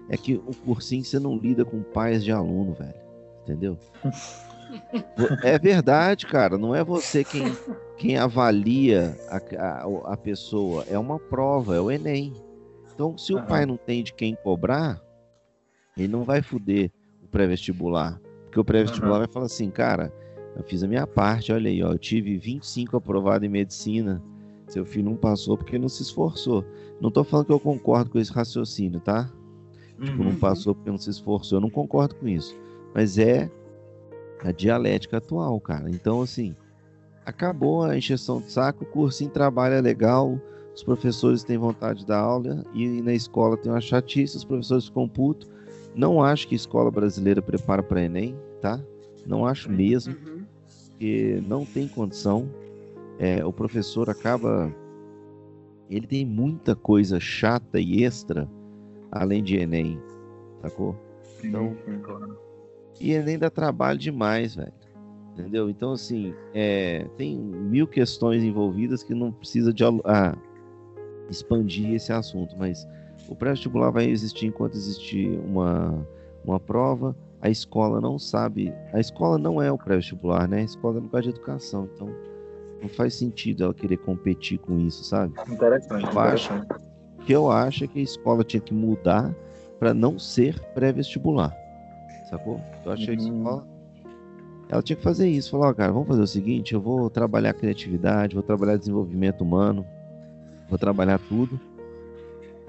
[0.08, 2.96] é que o cursinho você não lida com pais de aluno, velho.
[3.44, 3.78] Entendeu?
[5.44, 6.58] É verdade, cara.
[6.58, 7.56] Não é você quem,
[7.96, 9.38] quem avalia a,
[9.84, 10.84] a, a pessoa.
[10.88, 12.34] É uma prova, é o Enem.
[12.92, 15.00] Então, se o pai não tem de quem cobrar,
[15.96, 18.20] ele não vai fuder o pré-vestibular.
[18.46, 19.26] Porque o pré-vestibular Aham.
[19.26, 20.12] vai falar assim, cara,
[20.56, 24.22] eu fiz a minha parte, olha aí, ó, eu tive 25 aprovado em medicina.
[24.68, 26.64] Seu filho não passou porque não se esforçou.
[27.02, 29.30] Não tô falando que eu concordo com esse raciocínio, tá?
[30.02, 30.36] Tipo, não Uhum.
[30.40, 31.58] passou porque não se esforçou.
[31.58, 32.56] Eu não concordo com isso.
[32.94, 33.50] Mas é
[34.42, 35.90] a dialética atual, cara.
[35.90, 36.56] Então, assim,
[37.26, 40.40] acabou a encheção de saco, o cursinho trabalha legal,
[40.74, 44.86] os professores têm vontade de dar aula e na escola tem uma chatice, os professores
[44.86, 45.50] ficam putos.
[45.96, 48.80] Não acho que a escola brasileira prepara para Enem, tá?
[49.26, 50.33] Não acho mesmo, Uhum.
[51.04, 52.50] Porque não tem condição.
[53.20, 54.74] É, o professor acaba.
[55.90, 58.50] Ele tem muita coisa chata e extra
[59.12, 60.00] além de Enem,
[60.62, 60.96] sacou?
[61.44, 61.76] Então-.
[63.02, 64.74] E Enem dá trabalho demais, velho.
[65.34, 65.70] Entendeu?
[65.70, 70.38] Então, assim, é, tem mil questões envolvidas que não precisa de ah,
[71.30, 72.88] expandir esse assunto, mas
[73.28, 76.08] o pré-vestibular vai existir enquanto existir uma,
[76.46, 77.16] uma prova.
[77.44, 78.74] A escola não sabe.
[78.94, 80.60] A escola não é o pré-vestibular, né?
[80.62, 82.08] A escola é lugar de educação, então
[82.82, 85.34] não faz sentido ela querer competir com isso, sabe?
[85.50, 86.54] Interessante, Eu acho.
[86.54, 86.84] interessante.
[87.20, 89.36] O que eu acho é que a escola tinha que mudar
[89.78, 91.54] para não ser pré-vestibular.
[92.30, 92.62] Sacou?
[92.86, 93.38] Eu achei que a Uhum.
[93.40, 93.68] escola.
[94.70, 95.52] Ela tinha que fazer isso.
[95.52, 99.86] Falar, ó, cara, vamos fazer o seguinte: eu vou trabalhar criatividade, vou trabalhar desenvolvimento humano,
[100.70, 101.60] vou trabalhar tudo.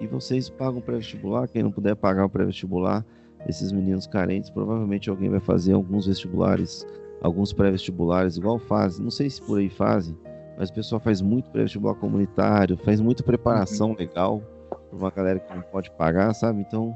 [0.00, 1.46] E vocês pagam pré-vestibular.
[1.48, 3.04] Quem não puder pagar o pré-vestibular,
[3.48, 6.86] esses meninos carentes, provavelmente alguém vai fazer alguns vestibulares,
[7.20, 9.02] alguns pré-vestibulares, igual fazem.
[9.02, 10.16] Não sei se por aí fazem,
[10.58, 15.54] mas o pessoal faz muito pré-vestibular comunitário, faz muita preparação legal para uma galera que
[15.54, 16.60] não pode pagar, sabe?
[16.60, 16.94] Então,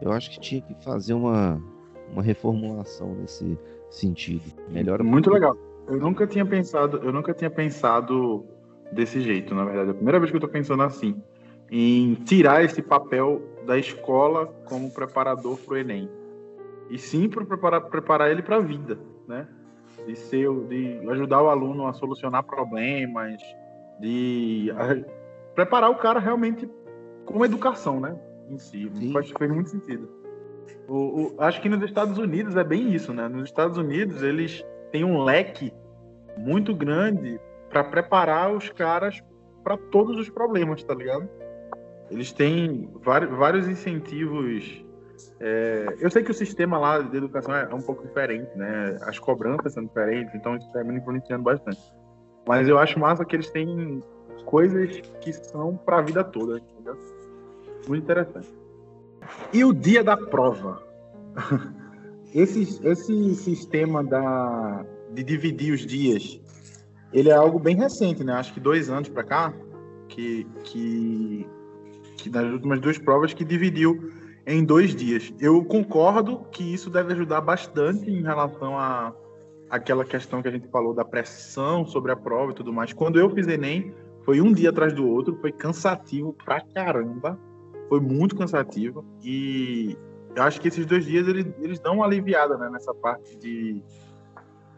[0.00, 1.60] eu acho que tinha que fazer uma,
[2.12, 3.58] uma reformulação nesse
[3.90, 4.44] sentido.
[4.68, 5.56] Melhora Muito legal.
[5.88, 8.44] Eu nunca tinha pensado, eu nunca tinha pensado
[8.92, 9.88] desse jeito, na verdade.
[9.88, 11.20] É a primeira vez que eu tô pensando assim,
[11.70, 16.08] em tirar esse papel da escola como preparador para o Enem.
[16.88, 19.46] E sim para preparar, preparar ele para a vida, né?
[20.06, 23.40] De ser, de ajudar o aluno a solucionar problemas,
[23.98, 25.04] de a-
[25.54, 26.70] preparar o cara realmente
[27.24, 28.16] com educação, né?
[28.48, 28.88] Em si.
[28.94, 29.12] Sim.
[29.12, 30.08] Faz, fez muito sentido.
[30.86, 33.26] O, o- acho que nos Estados Unidos é bem isso, né?
[33.28, 35.72] Nos Estados Unidos eles têm um leque
[36.38, 39.20] muito grande para preparar os caras
[39.64, 41.28] para todos os problemas, tá ligado?
[42.10, 44.84] Eles têm vários, incentivos
[45.40, 48.96] É, eu sei que o sistema lá de educação é um pouco diferente, né?
[49.02, 51.80] As cobranças são diferentes, então isso termina influenciando bastante.
[52.46, 54.02] Mas eu acho massa que eles têm
[54.44, 56.96] coisas que são para a vida toda, entendeu?
[57.88, 58.54] Muito interessante.
[59.52, 60.82] E o dia da prova?
[62.34, 66.38] Esse, esse sistema da, de dividir os dias,
[67.10, 68.34] ele é algo bem recente, né?
[68.34, 69.54] Acho que dois anos para cá,
[70.08, 71.46] que, que,
[72.16, 74.12] que nas últimas duas provas que dividiu
[74.46, 75.32] em dois dias.
[75.40, 79.12] Eu concordo que isso deve ajudar bastante em relação a
[79.68, 82.92] aquela questão que a gente falou da pressão sobre a prova e tudo mais.
[82.92, 83.92] Quando eu fiz Enem,
[84.24, 87.38] foi um dia atrás do outro, foi cansativo pra caramba,
[87.88, 89.96] foi muito cansativo e
[90.36, 93.82] eu acho que esses dois dias eles, eles dão uma aliviada né, nessa parte de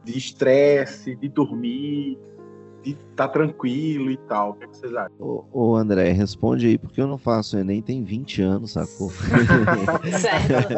[0.07, 2.18] estresse, de, de dormir,
[2.83, 4.51] de estar tá tranquilo e tal.
[4.51, 5.17] O que, é vocês acham?
[5.19, 9.11] Ô, ô, André, responde aí, porque eu não faço Enem tem 20 anos, sacou?
[10.21, 10.69] certo.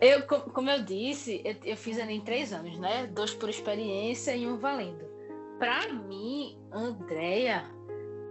[0.00, 3.06] eu, como eu disse, eu, eu fiz Enem três anos, né?
[3.06, 5.06] Dois por experiência e um valendo.
[5.58, 7.64] Para mim, Andréia,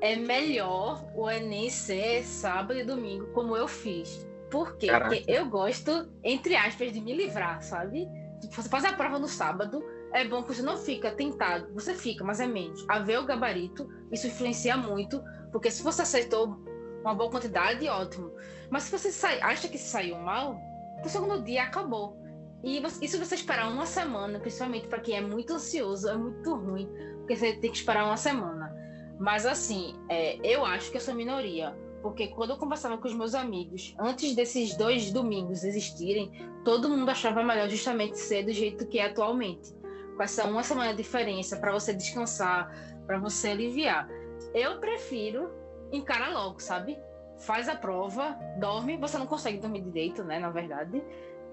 [0.01, 4.25] é melhor o Enem ser sábado e domingo, como eu fiz.
[4.49, 4.88] Por quê?
[4.88, 5.15] Caraca.
[5.15, 8.07] Porque eu gosto, entre aspas, de me livrar, sabe?
[8.39, 11.93] Tipo, você faz a prova no sábado, é bom que você não fica tentado, você
[11.93, 12.85] fica, mas é menos.
[12.87, 16.57] A ver o gabarito, isso influencia muito, porque se você acertou
[17.01, 18.31] uma boa quantidade, ótimo.
[18.69, 20.57] Mas se você sai, acha que saiu mal,
[21.03, 22.17] o segundo dia acabou.
[22.63, 26.89] E isso você esperar uma semana, principalmente para quem é muito ansioso, é muito ruim,
[27.19, 28.75] porque você tem que esperar uma semana.
[29.19, 33.13] Mas assim, é, eu acho que eu sou minoria porque quando eu conversava com os
[33.13, 36.31] meus amigos, antes desses dois domingos existirem,
[36.63, 39.73] todo mundo achava melhor justamente ser do jeito que é atualmente
[40.17, 42.75] com essa uma semana de diferença para você descansar,
[43.06, 44.10] para você aliviar.
[44.53, 45.51] Eu prefiro
[45.91, 46.99] encarar logo, sabe?
[47.38, 51.03] Faz a prova, dorme, você não consegue dormir direito, né, na verdade,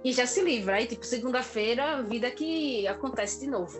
[0.02, 0.76] e já se livra.
[0.76, 3.78] Aí, tipo, segunda-feira, vida que acontece de novo.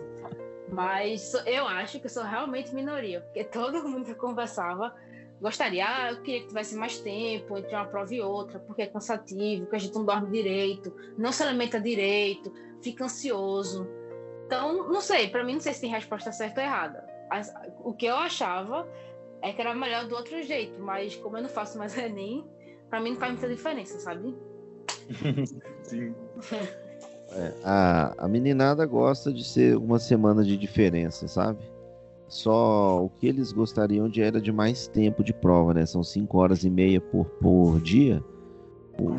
[0.71, 4.93] Mas eu acho que eu sou realmente minoria, porque todo mundo que eu conversava
[5.41, 8.87] gostaria, ah, eu queria que tivesse mais tempo entre uma prova e outra, porque é
[8.87, 13.87] cansativo, que a gente não dorme direito, não se alimenta direito, fica ansioso.
[14.45, 17.03] Então, não sei, para mim não sei se tem resposta certa ou errada.
[17.83, 18.87] O que eu achava
[19.41, 22.45] é que era melhor do outro jeito, mas como eu não faço mais Enem,
[22.89, 24.35] para mim não faz muita diferença, sabe?
[25.83, 26.15] Sim.
[27.31, 31.59] É, a, a meninada gosta de ser uma semana de diferença, sabe?
[32.27, 35.85] Só o que eles gostariam de era de mais tempo de prova, né?
[35.85, 38.23] São cinco horas e meia por, por dia.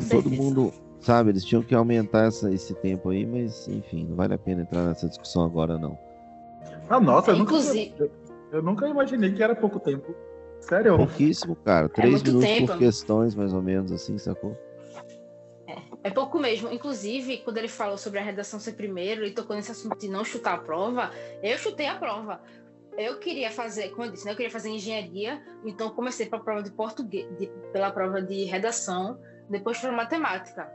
[0.09, 4.33] todo mundo, Sabe, eles tinham que aumentar essa, esse tempo aí, mas enfim, não vale
[4.33, 5.97] a pena entrar nessa discussão agora, não.
[6.89, 7.91] Ah, nossa, eu, Inclusive...
[7.91, 8.11] nunca,
[8.51, 10.15] eu nunca imaginei que era pouco tempo.
[10.61, 10.97] Sério?
[10.97, 11.85] Pouquíssimo, cara.
[11.85, 12.67] É Três minutos tempo.
[12.67, 14.57] por questões, mais ou menos, assim, sacou?
[15.67, 16.71] É, é pouco mesmo.
[16.71, 20.25] Inclusive, quando ele falou sobre a redação ser primeiro, ele tocou nesse assunto de não
[20.25, 21.11] chutar a prova,
[21.43, 22.41] eu chutei a prova.
[22.97, 26.63] Eu queria fazer, como eu disse, né, eu queria fazer engenharia, então comecei pela prova
[26.63, 30.67] de português, de, pela prova de redação, depois para matemática.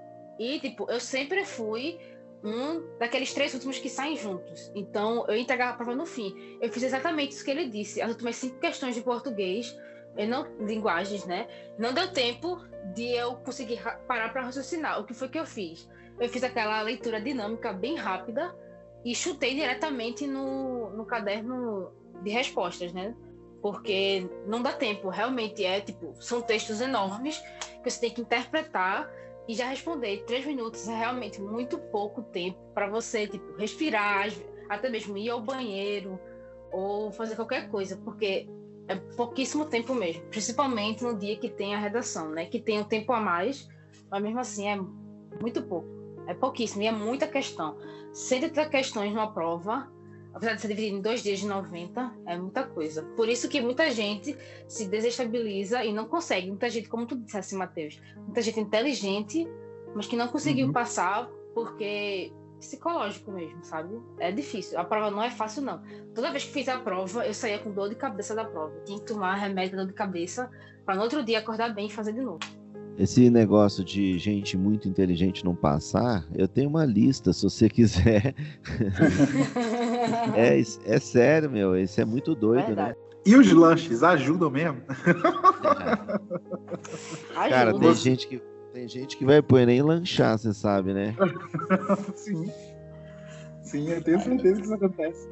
[0.42, 2.00] E, tipo, eu sempre fui
[2.42, 4.72] um daqueles três últimos que saem juntos.
[4.74, 6.58] Então, eu entregava a prova no fim.
[6.60, 8.02] Eu fiz exatamente isso que ele disse.
[8.02, 9.78] As últimas cinco questões de português,
[10.16, 11.46] eu não, linguagens, né?
[11.78, 12.60] Não deu tempo
[12.92, 15.00] de eu conseguir parar para raciocinar.
[15.00, 15.88] O que foi que eu fiz?
[16.18, 18.52] Eu fiz aquela leitura dinâmica bem rápida
[19.04, 23.14] e chutei diretamente no, no caderno de respostas, né?
[23.60, 25.08] Porque não dá tempo.
[25.08, 27.40] Realmente é, tipo, são textos enormes
[27.80, 29.08] que você tem que interpretar
[29.48, 30.24] e já responder.
[30.24, 34.28] Três minutos é realmente muito pouco tempo para você tipo, respirar,
[34.68, 36.18] até mesmo ir ao banheiro
[36.70, 38.48] ou fazer qualquer coisa, porque
[38.88, 42.46] é pouquíssimo tempo mesmo, principalmente no dia que tem a redação, né?
[42.46, 43.68] Que tem o um tempo a mais,
[44.10, 44.76] mas mesmo assim é
[45.40, 45.88] muito pouco.
[46.26, 47.76] É pouquíssimo e é muita questão.
[48.12, 49.90] 130 questões numa prova
[50.34, 53.02] apesar de ser dividido em dois dias de 90, é muita coisa.
[53.16, 56.48] Por isso que muita gente se desestabiliza e não consegue.
[56.48, 59.48] Muita gente, como tu disseste, Matheus, muita gente inteligente,
[59.94, 60.72] mas que não conseguiu uhum.
[60.72, 64.00] passar porque psicológico mesmo, sabe?
[64.18, 64.78] É difícil.
[64.78, 65.82] A prova não é fácil, não.
[66.14, 68.72] Toda vez que fiz a prova, eu saía com dor de cabeça da prova.
[68.84, 70.48] Tinha que tomar remédio dor de cabeça
[70.84, 72.38] para no outro dia acordar bem e fazer de novo.
[72.98, 78.34] Esse negócio de gente muito inteligente não passar, eu tenho uma lista, se você quiser.
[80.36, 81.76] é, é sério, meu.
[81.76, 82.66] Isso é muito doido, né?
[82.66, 82.90] Verdade.
[82.90, 82.96] né?
[83.24, 84.82] E os lanches ajudam mesmo?
[87.34, 87.48] É.
[87.48, 91.14] Cara, tem gente que tem gente que vai pôr nem lanchar, você sabe, né?
[92.16, 92.50] Sim.
[93.62, 95.28] Sim, eu tenho certeza que isso acontece.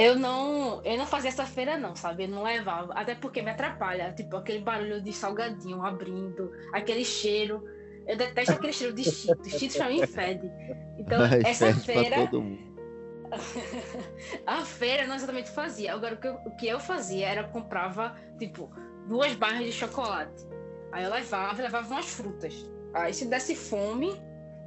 [0.00, 2.24] Eu não, eu não fazia essa feira não, sabe?
[2.24, 7.62] Eu não levava, até porque me atrapalha, tipo aquele barulho de salgadinho abrindo, aquele cheiro.
[8.06, 9.52] Eu detesto aquele cheiro de Cheetos.
[9.52, 10.50] Cheetos pra mim fede.
[10.96, 12.16] Então, essa feira.
[14.46, 15.92] a feira não exatamente fazia.
[15.92, 18.72] Agora, o que, eu, o que eu fazia era comprava, tipo,
[19.06, 20.46] duas barras de chocolate.
[20.92, 22.54] Aí eu levava, levava umas frutas.
[22.94, 24.18] Aí se desse fome,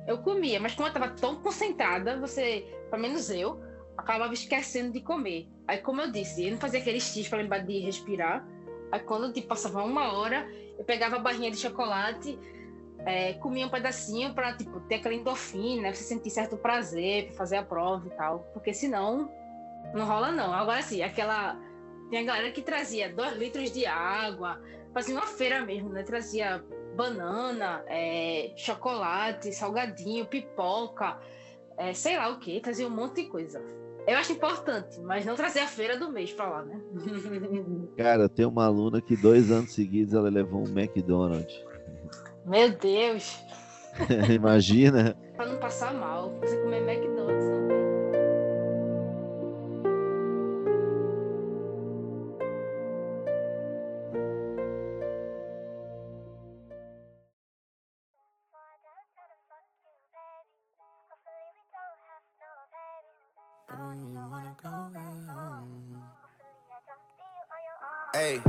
[0.07, 0.59] eu comia.
[0.59, 5.47] Mas como eu tava tão concentrada, você, pelo menos eu, acabava esquecendo de comer.
[5.67, 8.45] Aí, como eu disse, eu não fazia aquele X para lembrar de respirar.
[8.91, 12.37] Aí, quando tipo, passava uma hora, eu pegava a barrinha de chocolate,
[13.05, 15.93] é, comia um pedacinho para tipo, ter aquela endorfina, né?
[15.93, 18.39] você sentir certo prazer para fazer a prova e tal.
[18.53, 19.29] Porque senão,
[19.93, 20.53] não rola não.
[20.53, 21.57] Agora sim, aquela.
[22.09, 24.61] Tem a galera que trazia dois litros de água,
[24.93, 26.03] fazia uma feira mesmo, né?
[26.03, 26.63] Trazia
[26.95, 31.19] banana, é, chocolate, salgadinho, pipoca,
[31.77, 33.63] é, sei lá o que, trazia um monte de coisa.
[34.05, 36.79] Eu acho importante, mas não trazer a feira do mês pra lá, né?
[37.97, 41.63] Cara, tem uma aluna que dois anos seguidos ela levou um McDonald's.
[42.45, 43.39] Meu Deus!
[44.33, 45.15] Imagina!
[45.35, 47.92] pra não passar mal, você comer McDonald's também.
[68.13, 68.39] Hey.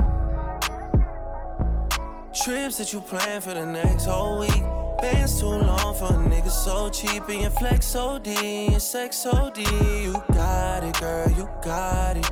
[2.35, 4.63] Trips that you plan for the next whole week.
[5.01, 9.17] Bands too long for a nigga so cheap and your flex so D and sex
[9.17, 9.63] so D.
[10.03, 12.31] You got it, girl, you got it.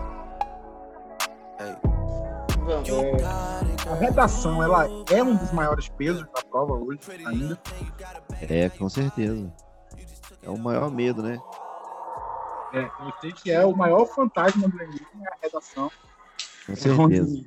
[1.58, 1.74] Hey.
[2.64, 7.58] É, a redação, ela é um dos maiores pesos da prova hoje, ainda.
[8.48, 9.52] É, com certeza.
[10.42, 11.40] É o maior medo, né?
[12.72, 15.90] É, eu sei que é o maior fantasma do Enem, é a redação.
[16.66, 17.44] Com certeza.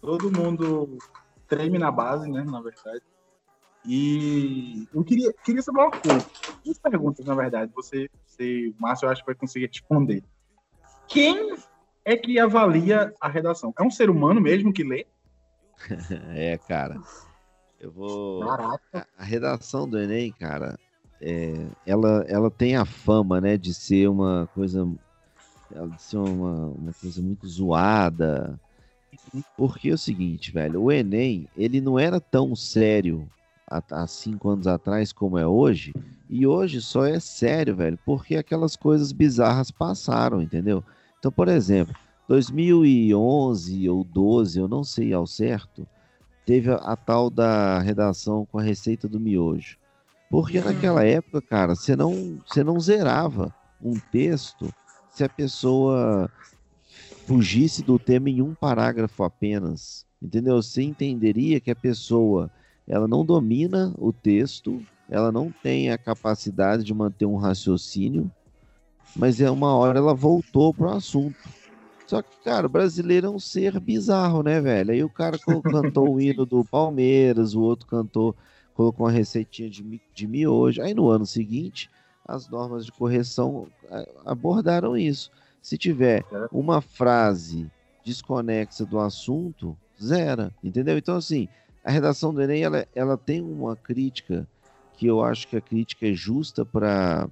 [0.00, 0.98] todo mundo
[1.46, 3.02] treme na base, né, na verdade.
[3.84, 6.26] E eu queria, queria saber uma coisa.
[6.64, 7.72] Duas perguntas, na verdade.
[7.74, 10.22] Você, você, Márcio, eu acho que vai conseguir responder.
[11.08, 11.56] Quem
[12.04, 13.72] é que avalia a redação?
[13.78, 15.06] É um ser humano mesmo que lê?
[16.34, 17.00] é, cara.
[17.78, 18.46] Eu vou.
[18.46, 18.80] Caraca.
[18.92, 20.78] A, a redação do Enem, cara,
[21.20, 24.86] é, ela, ela tem a fama, né, de ser uma coisa,
[25.70, 28.58] de ser uma, uma coisa muito zoada,
[29.56, 33.28] porque é o seguinte, velho, o Enem, ele não era tão sério
[33.68, 35.92] há, há cinco anos atrás como é hoje,
[36.28, 40.84] e hoje só é sério, velho, porque aquelas coisas bizarras passaram, entendeu?
[41.18, 41.94] Então, por exemplo,
[42.28, 45.86] 2011 ou 12, eu não sei ao certo,
[46.44, 49.79] teve a, a tal da redação com a receita do miojo.
[50.30, 53.52] Porque naquela época, cara, você não, você não zerava
[53.82, 54.72] um texto
[55.10, 56.30] se a pessoa
[57.26, 60.06] fugisse do tema em um parágrafo apenas.
[60.22, 60.62] Entendeu?
[60.62, 62.48] Você entenderia que a pessoa
[62.86, 68.30] ela não domina o texto, ela não tem a capacidade de manter um raciocínio,
[69.16, 71.38] mas é uma hora ela voltou pro assunto.
[72.06, 74.92] Só que, cara, o brasileiro é um ser bizarro, né, velho?
[74.92, 78.34] Aí o cara cantou o hino do Palmeiras, o outro cantou
[78.74, 80.82] colocou uma receitinha de, de miojo.
[80.82, 81.90] Aí no ano seguinte,
[82.26, 83.66] as normas de correção
[84.24, 85.30] abordaram isso.
[85.60, 87.70] Se tiver uma frase
[88.04, 90.96] desconexa do assunto, zera, entendeu?
[90.96, 91.48] Então, assim,
[91.84, 94.48] a redação do Enem, ela, ela tem uma crítica
[94.94, 97.28] que eu acho que a crítica é justa para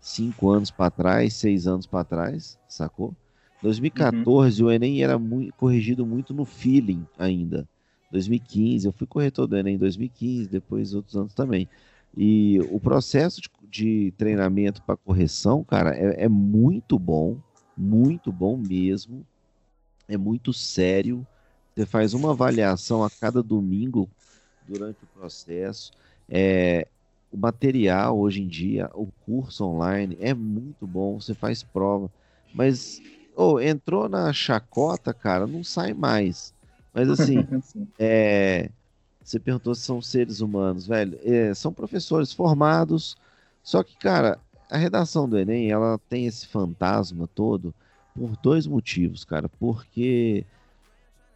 [0.00, 3.14] cinco anos para trás, seis anos para trás, sacou?
[3.62, 4.68] 2014, uhum.
[4.68, 7.66] o Enem era muito, corrigido muito no feeling ainda.
[8.14, 11.68] 2015, eu fui corretor do Enem em 2015, depois outros anos também.
[12.16, 17.36] E o processo de, de treinamento para correção, cara, é, é, muito bom,
[17.76, 19.26] muito bom mesmo.
[20.06, 21.26] É muito sério.
[21.74, 24.08] Você faz uma avaliação a cada domingo
[24.62, 25.90] durante o processo.
[26.28, 26.86] É,
[27.32, 31.20] o material hoje em dia, o curso online é muito bom.
[31.20, 32.08] Você faz prova,
[32.52, 33.02] mas
[33.34, 36.53] oh, entrou na chacota, cara, não sai mais.
[36.94, 37.38] Mas assim,
[37.98, 38.70] é,
[39.22, 41.18] você perguntou se são seres humanos, velho.
[41.22, 43.16] É, são professores formados,
[43.62, 44.38] só que, cara,
[44.70, 47.74] a redação do Enem, ela tem esse fantasma todo
[48.14, 49.48] por dois motivos, cara.
[49.48, 50.46] Porque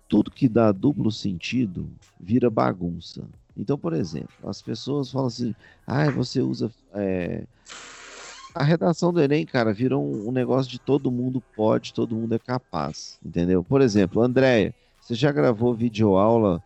[0.08, 1.88] tudo que dá duplo sentido
[2.20, 3.24] vira bagunça.
[3.56, 5.54] Então, por exemplo, as pessoas falam assim,
[5.86, 6.70] ah, você usa.
[6.94, 7.44] É...
[8.54, 12.34] A redação do Enem, cara, virou um, um negócio de todo mundo pode, todo mundo
[12.34, 13.62] é capaz, entendeu?
[13.62, 14.74] Por exemplo, Andréia,
[15.08, 16.62] você já gravou videoaula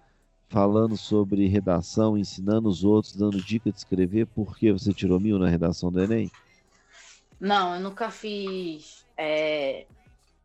[0.48, 4.26] falando sobre redação, ensinando os outros, dando dica de escrever?
[4.26, 6.28] Por que você tirou mil na redação do Enem?
[7.38, 9.86] Não, eu nunca fiz é,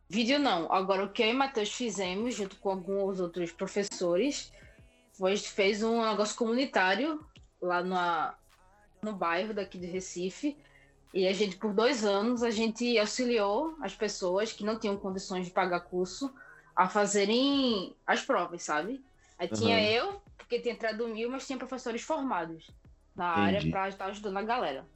[0.08, 0.72] vídeo, não.
[0.72, 4.52] Agora, o que eu e Matheus fizemos, junto com alguns outros professores,
[5.14, 7.20] foi fez um negócio comunitário
[7.60, 8.36] lá na,
[9.02, 10.56] no bairro daqui de Recife.
[11.12, 15.46] E a gente, por dois anos, a gente auxiliou as pessoas que não tinham condições
[15.46, 16.32] de pagar curso
[16.78, 19.04] a fazerem as provas, sabe?
[19.36, 19.56] Aí uhum.
[19.56, 22.70] tinha eu, porque tinha entrado mil, mas tinha professores formados
[23.16, 23.56] na Entendi.
[23.56, 24.86] área para estar ajudando a galera.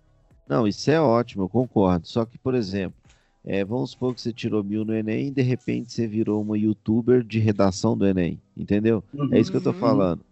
[0.49, 2.07] Não, isso é ótimo, eu concordo.
[2.07, 2.97] Só que, por exemplo,
[3.45, 6.57] é, vamos supor que você tirou mil no Enem e de repente você virou uma
[6.57, 9.03] youtuber de redação do Enem, entendeu?
[9.13, 9.35] Uhum.
[9.35, 9.81] É isso que eu tô uhum.
[9.81, 10.25] falando.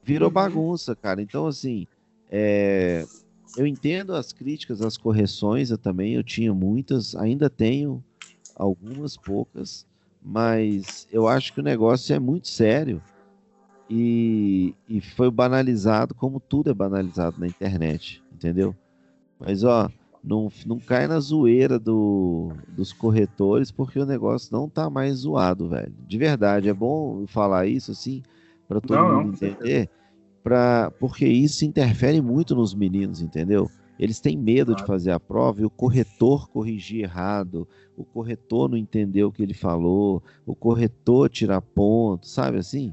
[0.00, 0.32] Virou uhum.
[0.34, 1.20] bagunça, cara.
[1.20, 1.88] Então, assim,
[2.30, 3.04] é,
[3.56, 8.00] eu entendo as críticas, as correções, eu também, eu tinha muitas, ainda tenho
[8.54, 9.84] algumas poucas,
[10.24, 13.02] mas eu acho que o negócio é muito sério
[13.90, 18.74] e, e foi banalizado como tudo é banalizado na internet, entendeu?
[19.38, 19.90] Mas ó,
[20.22, 25.68] não, não cai na zoeira do, dos corretores, porque o negócio não tá mais zoado,
[25.68, 25.92] velho.
[26.08, 28.22] De verdade, é bom falar isso assim,
[28.66, 29.90] para todo não, mundo não, entender,
[30.42, 33.70] pra, porque isso interfere muito nos meninos, entendeu?
[33.98, 38.76] Eles têm medo de fazer a prova e o corretor corrigir errado, o corretor não
[38.76, 42.92] entender o que ele falou, o corretor tirar ponto, sabe assim?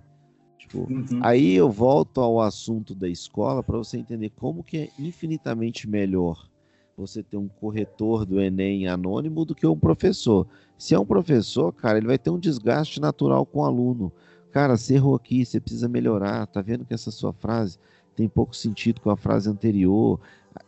[0.60, 1.20] Tipo, uhum.
[1.22, 6.50] aí eu volto ao assunto da escola para você entender como que é infinitamente melhor
[6.96, 10.48] você ter um corretor do Enem anônimo do que um professor.
[10.78, 14.12] Se é um professor, cara, ele vai ter um desgaste natural com o aluno.
[14.52, 16.46] Cara, você errou aqui, você precisa melhorar.
[16.48, 17.78] Tá vendo que essa sua frase
[18.16, 20.20] tem pouco sentido com a frase anterior?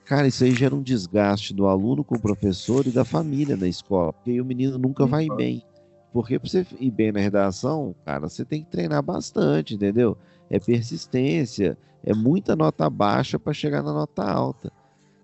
[0.05, 3.67] Cara, isso aí gera um desgaste do aluno com o professor e da família na
[3.67, 5.63] escola, porque aí o menino nunca vai bem.
[6.11, 10.17] Porque para você ir bem na redação, cara, você tem que treinar bastante, entendeu?
[10.49, 14.71] É persistência, é muita nota baixa para chegar na nota alta.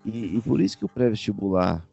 [0.04, 1.86] E, e por isso que o pré-vestibular,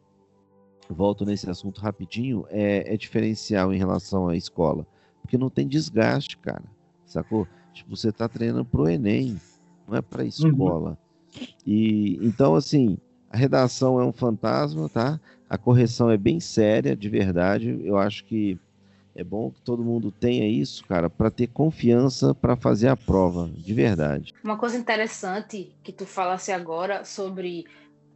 [0.88, 4.86] volto nesse assunto rapidinho, é, é diferencial em relação à escola.
[5.22, 6.64] Porque não tem desgaste, cara.
[7.04, 7.46] Sacou?
[7.72, 9.40] Tipo, você tá treinando pro Enem,
[9.86, 10.28] não é pra uhum.
[10.28, 10.90] escola.
[10.90, 11.07] Uhum.
[11.66, 12.98] E então, assim,
[13.30, 15.20] a redação é um fantasma, tá?
[15.48, 17.80] A correção é bem séria, de verdade.
[17.84, 18.58] Eu acho que
[19.14, 23.50] é bom que todo mundo tenha isso, cara, para ter confiança para fazer a prova,
[23.52, 24.32] de verdade.
[24.44, 27.64] Uma coisa interessante que tu falasse agora sobre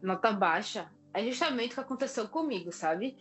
[0.01, 3.17] nota baixa é justamente o que aconteceu comigo, sabe?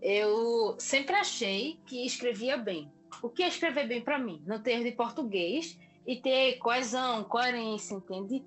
[0.00, 2.90] Eu sempre achei que escrevia bem.
[3.22, 4.42] O que é escrever bem para mim?
[4.46, 8.42] Não ter de português e ter coesão, coerência, entende?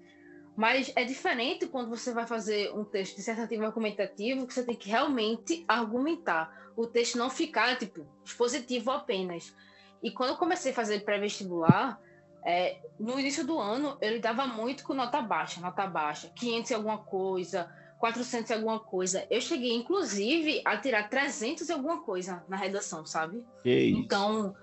[0.56, 4.90] Mas é diferente quando você vai fazer um texto dissertativo argumentativo, que você tem que
[4.90, 6.72] realmente argumentar.
[6.76, 9.56] O texto não ficar, tipo, expositivo apenas.
[10.04, 12.00] E quando eu comecei a fazer pré-vestibular,
[12.46, 16.74] é, no início do ano, eu lidava muito com nota baixa, nota baixa, 500 e
[16.74, 19.28] alguma coisa, 400 e alguma coisa.
[19.30, 23.44] Eu cheguei, inclusive, a tirar 300 e alguma coisa na redação, sabe?
[23.92, 24.56] Então,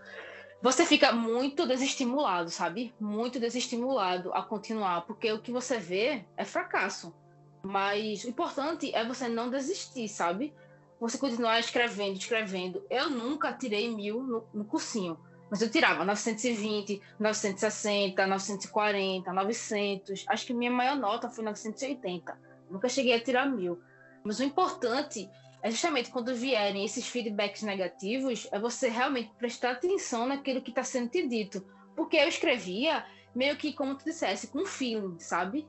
[0.62, 2.94] você fica muito desestimulado, sabe?
[3.00, 7.14] Muito desestimulado a continuar, porque o que você vê é fracasso.
[7.62, 10.52] Mas o importante é você não desistir, sabe?
[11.00, 12.84] Você continuar escrevendo, escrevendo.
[12.90, 15.18] Eu nunca tirei mil no, no cursinho
[15.50, 20.24] mas eu tirava 920, 960, 940, 900.
[20.28, 22.38] Acho que minha maior nota foi 980.
[22.70, 23.80] Nunca cheguei a tirar mil.
[24.22, 25.28] Mas o importante
[25.62, 30.84] é justamente quando vierem esses feedbacks negativos, é você realmente prestar atenção naquilo que está
[30.84, 31.64] sendo te dito.
[31.96, 33.04] Porque eu escrevia
[33.34, 35.66] meio que, como tu dissesse, com feeling, sabe?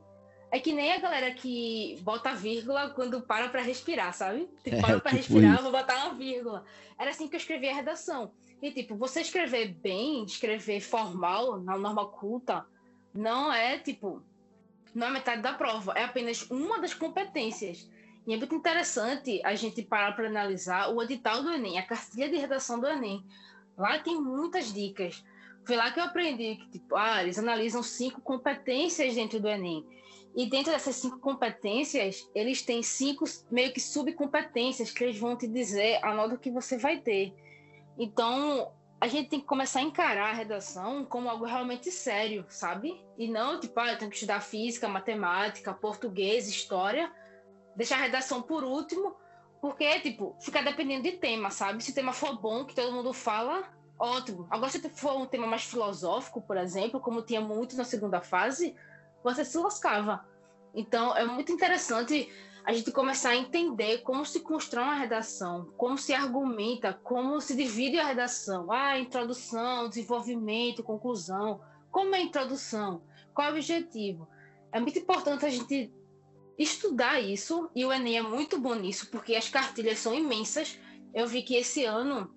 [0.51, 4.49] É que nem a galera que bota vírgula quando para para respirar, sabe?
[4.63, 5.63] Tipo, é, para para tipo respirar, isso.
[5.63, 6.65] vou botar uma vírgula.
[6.97, 8.31] Era assim que eu escrevia a redação.
[8.61, 12.65] E, tipo, você escrever bem, escrever formal, na norma culta,
[13.13, 14.21] não é, tipo,
[14.93, 17.89] não é metade da prova, é apenas uma das competências.
[18.29, 22.29] E é muito interessante a gente parar para analisar o edital do Enem, a cartilha
[22.29, 23.25] de redação do Enem.
[23.75, 25.25] Lá tem muitas dicas.
[25.65, 29.83] Foi lá que eu aprendi que, tipo, ah, eles analisam cinco competências dentro do Enem.
[30.35, 35.47] E dentro dessas cinco competências, eles têm cinco meio que subcompetências que eles vão te
[35.47, 37.33] dizer a nota que você vai ter.
[37.97, 38.71] Então,
[39.01, 43.03] a gente tem que começar a encarar a redação como algo realmente sério, sabe?
[43.17, 47.11] E não, tipo, ah, eu tenho que estudar física, matemática, português, história,
[47.79, 49.15] deixar a redação por último,
[49.61, 51.81] porque, tipo, fica dependendo de tema, sabe?
[51.81, 53.63] Se o tema for bom, que todo mundo fala,
[53.97, 54.45] ótimo.
[54.49, 58.75] Agora, se for um tema mais filosófico, por exemplo, como tinha muito na segunda fase,
[59.23, 60.27] você se lascava.
[60.75, 62.29] Então, é muito interessante
[62.65, 67.55] a gente começar a entender como se constrói uma redação, como se argumenta, como se
[67.55, 68.69] divide a redação.
[68.69, 71.61] Ah, introdução, desenvolvimento, conclusão.
[71.89, 73.01] Como é a introdução?
[73.33, 74.27] Qual é o objetivo?
[74.69, 75.93] É muito importante a gente
[76.59, 80.77] estudar isso, e o Enem é muito bom nisso, porque as cartilhas são imensas.
[81.13, 82.29] Eu vi que esse ano,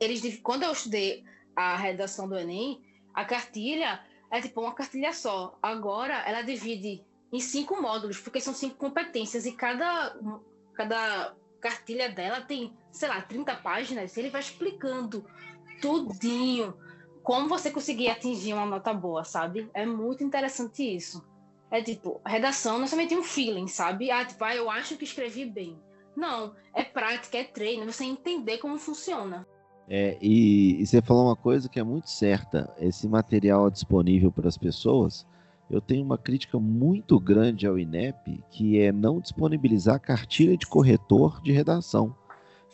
[0.00, 1.24] eles quando eu estudei
[1.56, 2.80] a redação do Enem,
[3.12, 4.00] a cartilha
[4.30, 5.58] é tipo uma cartilha só.
[5.60, 10.16] Agora ela divide em cinco módulos, porque são cinco competências e cada,
[10.74, 14.16] cada cartilha dela tem, sei lá, 30 páginas.
[14.16, 15.26] Ele vai explicando
[15.82, 16.74] tudinho
[17.24, 19.68] como você conseguir atingir uma nota boa, sabe?
[19.74, 21.26] É muito interessante isso.
[21.70, 24.10] É tipo, redação não é somente um feeling, sabe?
[24.10, 25.78] Ah, tipo, ah, eu acho que escrevi bem.
[26.16, 29.46] Não, é prática, é treino, você entender como funciona.
[29.88, 34.48] É, e, e, você falou uma coisa que é muito certa: esse material disponível para
[34.48, 35.26] as pessoas.
[35.70, 41.42] Eu tenho uma crítica muito grande ao INEP, que é não disponibilizar cartilha de corretor
[41.42, 42.14] de redação.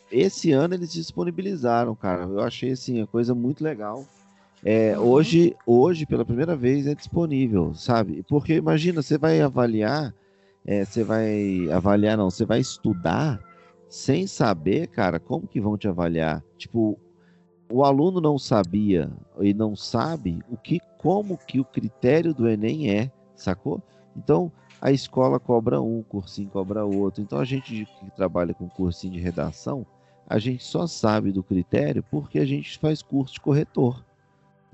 [0.09, 2.23] Esse ano eles disponibilizaram, cara.
[2.23, 4.05] Eu achei assim a coisa muito legal.
[4.67, 5.05] É, uhum.
[5.05, 8.25] hoje, hoje, pela primeira vez, é disponível, sabe?
[8.27, 10.11] Porque imagina, você vai avaliar,
[10.65, 13.39] é, você vai avaliar, não, você vai estudar
[13.87, 16.43] sem saber, cara, como que vão te avaliar.
[16.57, 16.99] Tipo,
[17.71, 22.89] o aluno não sabia e não sabe o que, como que o critério do Enem
[22.89, 23.79] é, sacou?
[24.17, 24.51] Então
[24.81, 27.21] a escola cobra um, o cursinho cobra outro.
[27.21, 29.85] Então a gente que trabalha com cursinho de redação,
[30.27, 34.03] a gente só sabe do critério porque a gente faz curso de corretor.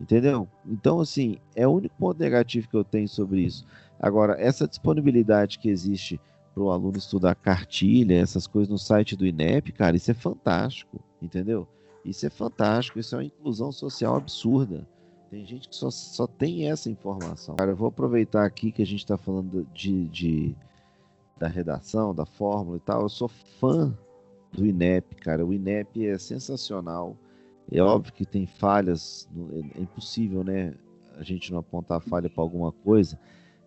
[0.01, 0.47] Entendeu?
[0.65, 3.63] Então, assim, é o único ponto negativo que eu tenho sobre isso.
[3.99, 6.19] Agora, essa disponibilidade que existe
[6.55, 10.99] para o aluno estudar cartilha, essas coisas no site do INEP, cara, isso é fantástico,
[11.21, 11.67] entendeu?
[12.03, 14.87] Isso é fantástico, isso é uma inclusão social absurda.
[15.29, 17.55] Tem gente que só, só tem essa informação.
[17.57, 20.55] Cara, eu vou aproveitar aqui que a gente está falando de, de,
[21.37, 23.03] da redação, da fórmula e tal.
[23.03, 23.95] Eu sou fã
[24.51, 25.45] do INEP, cara.
[25.45, 27.15] O INEP é sensacional.
[27.69, 29.27] É óbvio que tem falhas,
[29.75, 30.73] é impossível, né?
[31.17, 33.19] A gente não apontar falha para alguma coisa.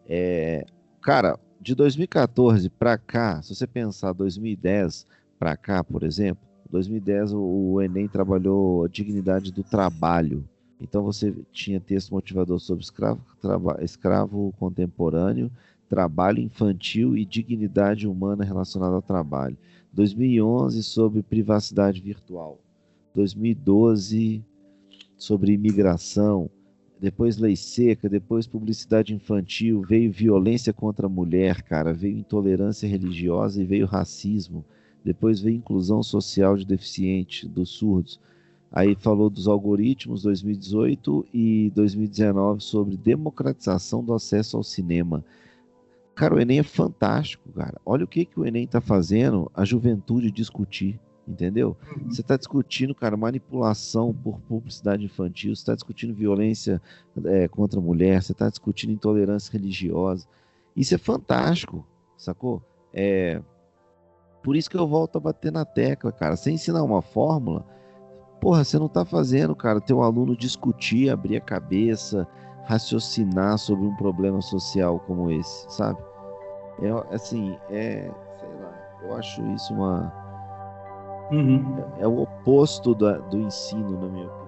[0.09, 0.65] É,
[1.01, 5.07] cara, de 2014 para cá, se você pensar 2010
[5.39, 10.45] para cá, por exemplo, 2010 o, o Enem trabalhou a dignidade do trabalho.
[10.81, 13.21] Então você tinha texto motivador sobre escravo,
[13.81, 15.51] escravo contemporâneo,
[15.89, 19.57] trabalho infantil e dignidade humana relacionada ao trabalho.
[19.93, 22.59] 2011 sobre privacidade virtual.
[23.15, 24.45] 2012
[25.17, 26.51] sobre imigração.
[27.01, 33.63] Depois lei seca, depois publicidade infantil, veio violência contra a mulher, cara, veio intolerância religiosa
[33.63, 34.65] e veio racismo
[35.05, 38.19] depois veio inclusão social de deficiente, dos surdos.
[38.73, 45.25] Aí falou dos algoritmos 2018 e 2019 sobre democratização do acesso ao cinema.
[46.15, 47.81] Cara, o Enem é fantástico, cara.
[47.85, 51.77] Olha o que, que o Enem está fazendo a juventude discutir, entendeu?
[51.97, 52.11] Uhum.
[52.11, 56.81] Você está discutindo, cara, manipulação por publicidade infantil, você está discutindo violência
[57.25, 60.27] é, contra a mulher, você está discutindo intolerância religiosa.
[60.77, 62.63] Isso é fantástico, sacou?
[62.93, 63.41] É,
[64.43, 66.37] por isso que eu volto a bater na tecla, cara.
[66.37, 67.65] Sem ensinar uma fórmula,
[68.41, 72.29] porra, você não tá fazendo, cara, teu aluno discutir, abrir a cabeça,
[72.65, 75.99] raciocinar sobre um problema social como esse, sabe?
[76.81, 80.24] É assim, é, sei lá, eu acho isso uma.
[81.31, 81.85] Uhum.
[81.99, 84.45] É, é, o oposto do, do ensino, na minha opinião.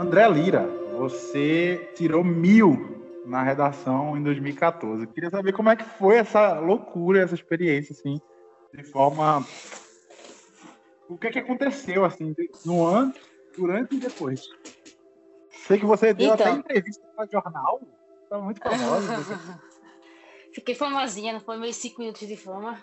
[0.00, 0.66] André Lira,
[0.96, 2.97] você tirou mil
[3.28, 5.04] na redação em 2014.
[5.04, 8.20] Eu queria saber como é que foi essa loucura, essa experiência, assim,
[8.72, 9.46] de forma.
[11.08, 13.12] O que é que aconteceu, assim, no ano,
[13.56, 14.42] durante e depois?
[15.66, 16.46] Sei que você deu então...
[16.46, 17.80] até entrevista para jornal.
[18.28, 19.60] Tá muito famosa.
[20.52, 22.82] Fiquei famosinha, não foi meus cinco minutos de fama.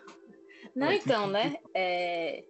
[0.75, 1.55] Não, então, né?
[1.73, 2.43] É...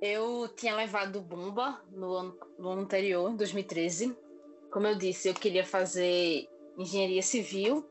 [0.00, 4.16] Eu tinha levado bomba no ano, no ano anterior, em 2013.
[4.70, 6.46] Como eu disse, eu queria fazer
[6.76, 7.84] engenharia civil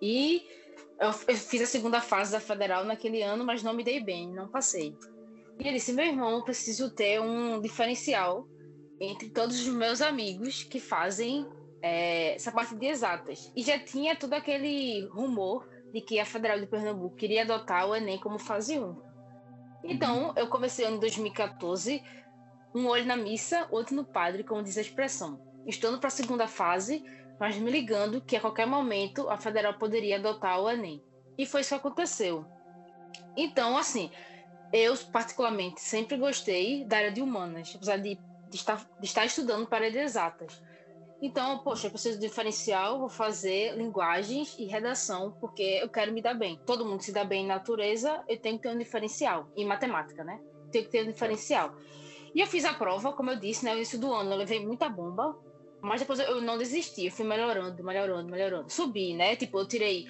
[0.00, 0.46] e
[1.00, 4.48] eu, fiz a segunda fase da federal naquele ano, mas não me dei bem, não
[4.48, 4.96] passei.
[5.58, 8.46] E ele disse: meu irmão, preciso ter um diferencial
[9.00, 11.46] entre todos os meus amigos que fazem
[11.80, 13.52] é, essa parte de exatas.
[13.54, 17.94] E já tinha todo aquele rumor de que a Federal de Pernambuco queria adotar o
[17.94, 19.08] Enem como fase 1.
[19.84, 22.02] Então, eu comecei em 2014,
[22.74, 25.40] um olho na missa, outro no padre, como diz a expressão.
[25.66, 27.04] Estando para a segunda fase,
[27.38, 31.02] mas me ligando que a qualquer momento a federal poderia adotar o Enem.
[31.36, 32.44] E foi isso que aconteceu.
[33.36, 34.10] Então, assim,
[34.72, 38.18] eu particularmente sempre gostei da área de humanas, apesar de,
[38.52, 40.60] estar, de estar estudando para área exatas.
[41.20, 46.22] Então, poxa, eu preciso de diferencial, vou fazer linguagens e redação, porque eu quero me
[46.22, 46.60] dar bem.
[46.64, 49.48] Todo mundo se dá bem em natureza, eu tenho que ter um diferencial.
[49.56, 50.38] Em matemática, né?
[50.70, 51.74] Tenho que ter um diferencial.
[52.34, 54.64] E eu fiz a prova, como eu disse, né, no início do ano, eu levei
[54.64, 55.36] muita bomba,
[55.80, 58.70] mas depois eu não desisti, eu fui melhorando, melhorando, melhorando.
[58.70, 59.36] Subi, né?
[59.36, 60.06] Tipo, eu tirei,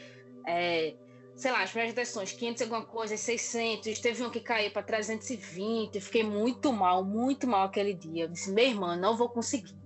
[0.47, 0.95] é,
[1.37, 5.95] sei lá, as primeiras redações, 500 alguma coisa, 600, teve um que caiu para 320,
[5.95, 8.25] eu fiquei muito mal, muito mal aquele dia.
[8.25, 9.77] Eu disse, meu irmão, não vou conseguir.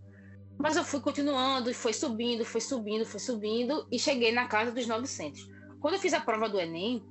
[0.59, 4.70] Mas eu fui continuando, e foi subindo, foi subindo, foi subindo, e cheguei na casa
[4.70, 5.41] dos 900.
[5.80, 7.03] Quando eu fiz a prova do Enem,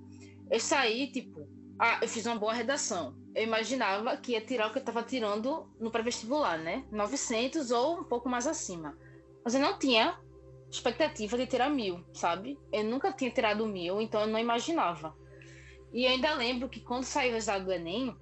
[0.50, 1.46] eu saí, tipo,
[1.78, 3.21] ah, eu fiz uma boa redação.
[3.34, 6.86] Eu imaginava que ia tirar o que eu estava tirando no pré-vestibular, né?
[6.92, 8.98] 900 ou um pouco mais acima.
[9.44, 10.20] Mas eu não tinha
[10.70, 12.60] expectativa de tirar mil, sabe?
[12.72, 15.16] Eu nunca tinha tirado mil, então eu não imaginava.
[15.94, 18.16] E eu ainda lembro que quando saiu o resultado do Enem,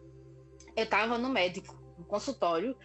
[0.75, 2.75] eu estava no médico, no consultório,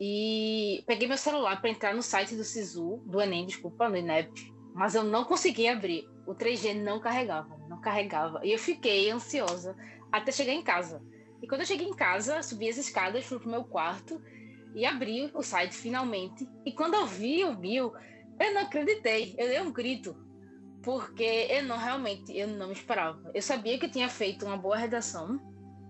[0.00, 4.52] e peguei meu celular para entrar no site do SISU, do Enem, desculpa, no INEP,
[4.72, 6.08] mas eu não consegui abrir.
[6.26, 8.40] O 3G não carregava, não carregava.
[8.44, 9.76] E eu fiquei ansiosa
[10.12, 11.02] até chegar em casa.
[11.42, 14.20] E quando eu cheguei em casa, subi as escadas, fui pro meu quarto
[14.74, 16.48] e abri o site finalmente.
[16.64, 17.92] E quando eu vi o mil,
[18.38, 19.34] eu não acreditei.
[19.38, 20.16] Eu dei um grito.
[20.82, 23.30] Porque eu não realmente, eu não me esperava.
[23.34, 25.38] Eu sabia que eu tinha feito uma boa redação,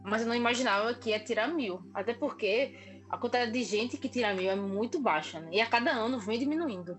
[0.04, 1.80] mas eu não imaginava que ia tirar mil.
[1.94, 5.50] Até porque a quantidade de gente que tira mil é muito baixa, né?
[5.52, 6.98] E a cada ano vem diminuindo.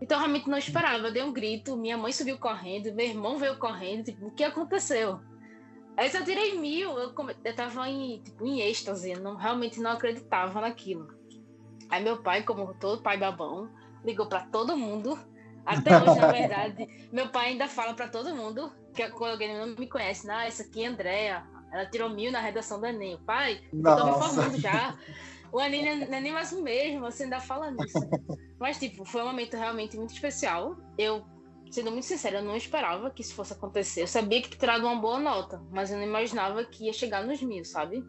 [0.00, 1.06] Então realmente não esperava.
[1.06, 4.44] Eu dei um grito, minha mãe subiu correndo, meu irmão veio correndo, tipo, o que
[4.44, 5.20] aconteceu?
[5.98, 7.34] Aí eu tirei mil, eu, come...
[7.44, 11.08] eu tava em, tipo, em êxtase, não, realmente não acreditava naquilo.
[11.90, 13.68] Aí meu pai, como todo pai babão,
[14.04, 15.18] ligou para todo mundo.
[15.66, 19.74] Até hoje, na verdade, meu pai ainda fala para todo mundo que quando alguém não
[19.74, 23.18] me conhece, ah, essa aqui é a Andrea, ela tirou mil na redação do Enem.
[23.26, 24.00] Pai, Nossa.
[24.00, 24.96] eu tô me formando já.
[25.50, 27.98] O Enem não é nem mais o mesmo, você ainda fala nisso.
[28.60, 30.76] Mas, tipo, foi um momento realmente muito especial.
[30.96, 31.26] Eu
[31.70, 34.02] sendo muito sincera, eu não esperava que isso fosse acontecer.
[34.02, 37.42] Eu sabia que tirado uma boa nota, mas eu não imaginava que ia chegar nos
[37.42, 38.04] mil, sabe?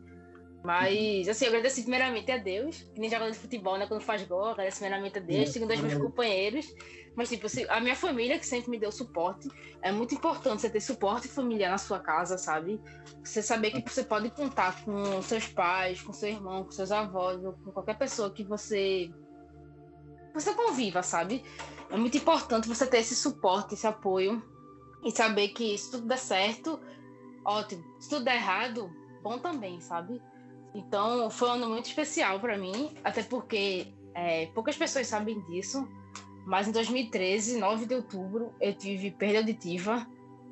[0.63, 3.87] Mas, assim, eu agradeci primeiramente a Deus, que nem jogador de futebol, né?
[3.87, 6.73] Quando faz gol, agradeço primeiramente a Deus, segundo aos meus companheiros.
[7.15, 9.47] Mas, tipo, assim, a minha família, que sempre me deu suporte,
[9.81, 12.79] é muito importante você ter suporte familiar na sua casa, sabe?
[13.23, 17.43] Você saber que você pode contar com seus pais, com seu irmão, com seus avós,
[17.43, 19.09] ou com qualquer pessoa que você.
[20.33, 21.43] Você conviva, sabe?
[21.89, 24.41] É muito importante você ter esse suporte, esse apoio
[25.03, 26.79] e saber que se tudo der certo,
[27.43, 27.83] ótimo.
[27.99, 28.91] Se tudo der errado,
[29.23, 30.21] bom também, sabe?
[30.73, 35.87] Então foi um ano muito especial para mim, até porque é, poucas pessoas sabem disso,
[36.45, 40.07] mas em 2013, 9 de outubro, eu tive perda auditiva.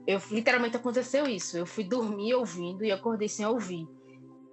[0.05, 1.57] Eu literalmente aconteceu isso.
[1.57, 3.87] Eu fui dormir ouvindo e acordei sem ouvir.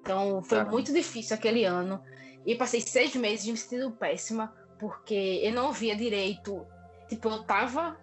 [0.01, 0.73] Então foi Caramba.
[0.73, 2.01] muito difícil aquele ano.
[2.45, 6.67] E passei seis meses me sentindo péssima, porque eu não ouvia direito
[7.09, 7.97] Tipo, eu tava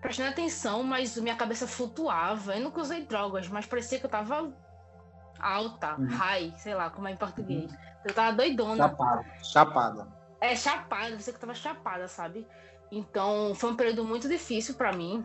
[0.00, 2.56] prestando atenção, mas minha cabeça flutuava.
[2.56, 4.52] Eu nunca usei drogas, mas parecia que eu tava
[5.38, 6.08] alta, uhum.
[6.08, 7.70] high, sei lá como é em português.
[7.70, 7.78] Uhum.
[8.04, 8.88] Eu tava doidona.
[8.88, 9.24] Chapada.
[9.42, 10.08] Chapada.
[10.40, 12.46] É, chapada, você que eu tava chapada, sabe?
[12.90, 15.24] Então, foi um período muito difícil para mim.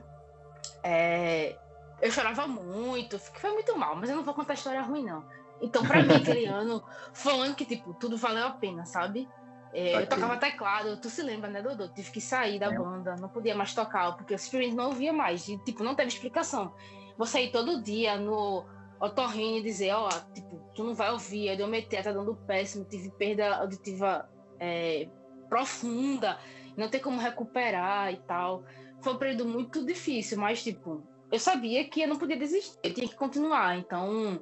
[0.83, 1.57] É...
[1.99, 5.25] Eu chorava muito, foi muito mal, mas eu não vou contar história ruim, não.
[5.59, 6.83] Então, para mim, aquele ano
[7.13, 9.27] foi um ano que, tipo, tudo valeu a pena, sabe?
[9.73, 11.87] É, eu tocava teclado, tu se lembra, né, Dodô?
[11.89, 12.77] Tive que sair da é.
[12.77, 15.47] banda, não podia mais tocar, porque eu simplesmente não ouvia mais.
[15.47, 16.73] E, tipo, não teve explicação.
[17.17, 18.65] Vou sair todo dia no
[18.99, 22.85] otorrino e dizer, ó, oh, tipo, tu não vai ouvir, a diometria tá dando péssimo,
[22.85, 25.07] tive perda auditiva é,
[25.49, 26.39] profunda,
[26.75, 28.63] não tem como recuperar e tal.
[29.01, 32.93] Foi um período muito difícil, mas, tipo, eu sabia que eu não podia desistir, eu
[32.93, 33.77] tinha que continuar.
[33.77, 34.41] Então,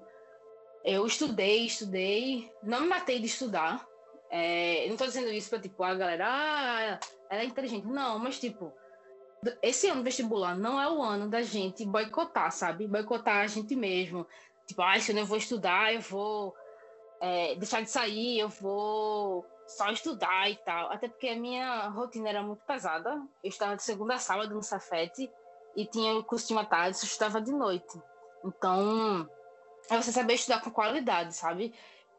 [0.84, 3.86] eu estudei, estudei, não me matei de estudar,
[4.38, 7.88] é, não tô dizendo isso pra, tipo, a galera, ah, ela é inteligente.
[7.88, 8.70] Não, mas, tipo,
[9.62, 12.86] esse ano vestibular não é o ano da gente boicotar, sabe?
[12.86, 14.28] Boicotar a gente mesmo.
[14.68, 16.54] Tipo, ah, se eu não vou estudar, eu vou
[17.22, 20.92] é, deixar de sair, eu vou só estudar e tal.
[20.92, 23.12] Até porque a minha rotina era muito pesada.
[23.42, 25.32] Eu estava de segunda a sábado no Safete
[25.78, 28.02] e tinha o curso de uma tarde, eu estudava de noite.
[28.44, 29.30] Então,
[29.90, 31.74] é você saber estudar com qualidade, sabe?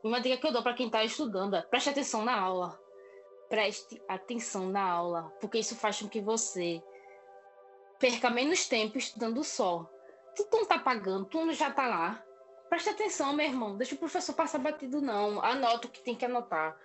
[0.07, 2.81] Uma dica que eu dou para quem está estudando é preste atenção na aula.
[3.49, 6.81] Preste atenção na aula, porque isso faz com que você
[7.99, 9.85] perca menos tempo estudando só.
[10.37, 12.25] Tu não tá pagando, tu já tá lá.
[12.69, 13.77] Preste atenção, meu irmão.
[13.77, 15.45] Deixa o professor passar batido, não.
[15.45, 16.79] Anota o que tem que anotar.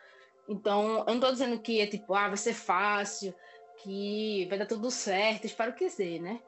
[0.50, 3.36] Então, eu não tô dizendo que é tipo, ah, vai ser fácil,
[3.84, 5.46] que vai dar tudo certo.
[5.46, 6.42] Espero que sim, né?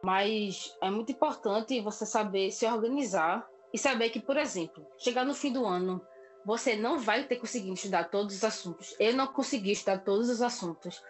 [0.00, 5.34] Mas é muito importante você saber se organizar e saber que, por exemplo, chegar no
[5.34, 6.00] fim do ano
[6.44, 8.94] você não vai ter conseguido estudar todos os assuntos.
[8.98, 11.02] Eu não consegui estudar todos os assuntos.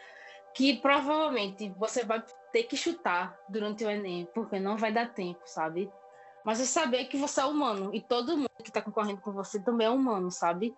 [0.55, 2.23] Que provavelmente você vai
[2.53, 5.91] ter que chutar durante o Enem, porque não vai dar tempo, sabe?
[6.45, 9.61] Mas é saber que você é humano e todo mundo que está concorrendo com você
[9.61, 10.75] também é humano, sabe?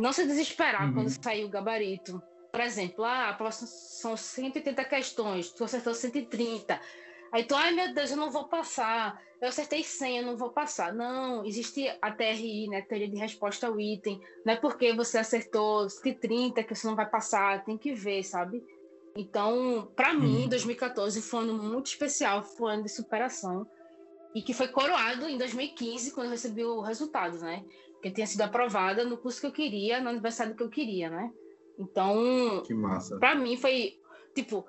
[0.00, 0.94] não se desesperar uhum.
[0.94, 2.22] quando sair o gabarito.
[2.52, 6.80] Por exemplo, ah, são 180 questões, tu acertou 130.
[7.32, 9.20] Aí tu, ai meu Deus, eu não vou passar.
[9.40, 10.92] Eu acertei 100, eu não vou passar.
[10.92, 14.20] Não, existe a TRI, né, teoria de resposta ao item.
[14.44, 18.64] Não é porque você acertou 130 que você não vai passar, tem que ver, sabe?
[19.16, 21.24] Então, para mim, 2014 uhum.
[21.24, 23.66] foi um ano muito especial, foi um ano de superação.
[24.34, 27.64] E que foi coroado em 2015, quando eu recebi o resultado, né?
[28.00, 31.10] Que eu tinha sido aprovada no curso que eu queria, no aniversário que eu queria,
[31.10, 31.32] né?
[31.78, 33.18] Então, que massa.
[33.18, 33.98] Pra mim foi,
[34.34, 34.66] tipo,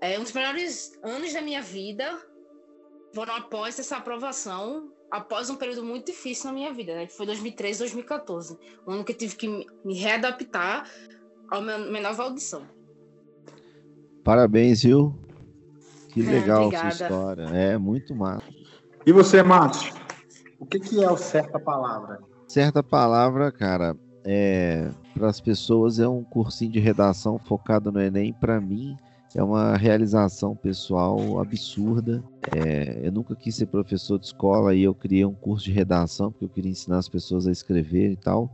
[0.00, 2.18] é, um dos melhores anos da minha vida
[3.14, 7.06] foram após essa aprovação, após um período muito difícil na minha vida, né?
[7.06, 8.58] Que foi 2013, 2014.
[8.86, 10.88] Um ano que eu tive que me readaptar
[11.50, 12.62] à minha nova audição.
[14.22, 15.14] Parabéns, viu?
[16.08, 17.44] Que é, legal é, sua história.
[17.44, 18.46] É muito massa.
[19.06, 19.92] E você, Matos?
[20.58, 22.20] O que, que é o certa palavra?
[22.48, 28.34] Certa palavra, cara, é para as pessoas é um cursinho de redação focado no Enem.
[28.34, 28.96] Para mim,
[29.36, 32.24] é uma realização pessoal absurda.
[32.56, 36.32] É, eu nunca quis ser professor de escola e eu criei um curso de redação
[36.32, 38.50] porque eu queria ensinar as pessoas a escrever e tal.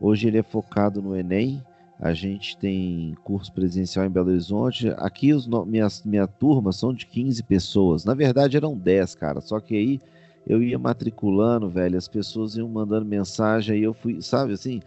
[0.00, 1.60] Hoje ele é focado no Enem.
[1.98, 4.90] A gente tem curso presencial em Belo Horizonte.
[4.96, 8.04] Aqui os minha, minha turma são de 15 pessoas.
[8.04, 9.40] Na verdade eram 10, cara.
[9.40, 10.00] Só que aí
[10.46, 11.98] eu ia matriculando, velho.
[11.98, 13.74] As pessoas iam mandando mensagem.
[13.74, 14.80] Aí eu fui, sabe assim?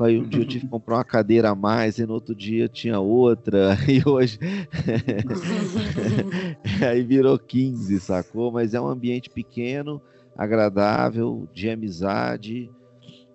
[0.00, 2.68] Aí um dia eu tive que comprar uma cadeira a mais, e no outro dia
[2.68, 4.38] tinha outra, e hoje.
[6.86, 8.52] aí virou 15, sacou?
[8.52, 10.00] Mas é um ambiente pequeno,
[10.36, 12.70] agradável, de amizade.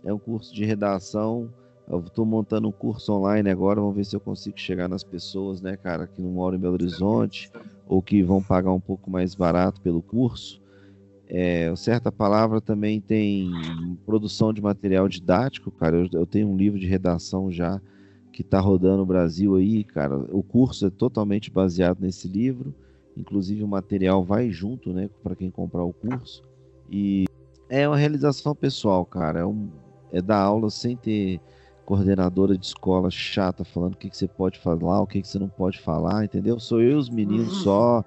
[0.04, 1.50] É um curso de redação
[1.92, 5.60] eu estou montando um curso online agora, vamos ver se eu consigo chegar nas pessoas,
[5.60, 7.52] né, cara, que não moram em Belo Horizonte
[7.86, 10.61] ou que vão pagar um pouco mais barato pelo curso.
[11.34, 13.50] É, certa palavra também tem
[14.06, 15.96] produção de material didático, cara.
[15.96, 17.80] Eu, eu tenho um livro de redação já
[18.34, 20.18] que está rodando no Brasil aí, cara.
[20.30, 22.76] O curso é totalmente baseado nesse livro,
[23.16, 26.44] inclusive o material vai junto, né, para quem comprar o curso.
[26.90, 27.24] E
[27.70, 29.40] é uma realização pessoal, cara.
[29.40, 29.70] É, um,
[30.12, 31.40] é dar aula sem ter
[31.86, 35.40] coordenadora de escola chata falando o que, que você pode falar, o que, que você
[35.40, 36.60] não pode falar, entendeu?
[36.60, 37.64] Sou eu e os meninos uhum.
[37.64, 38.06] só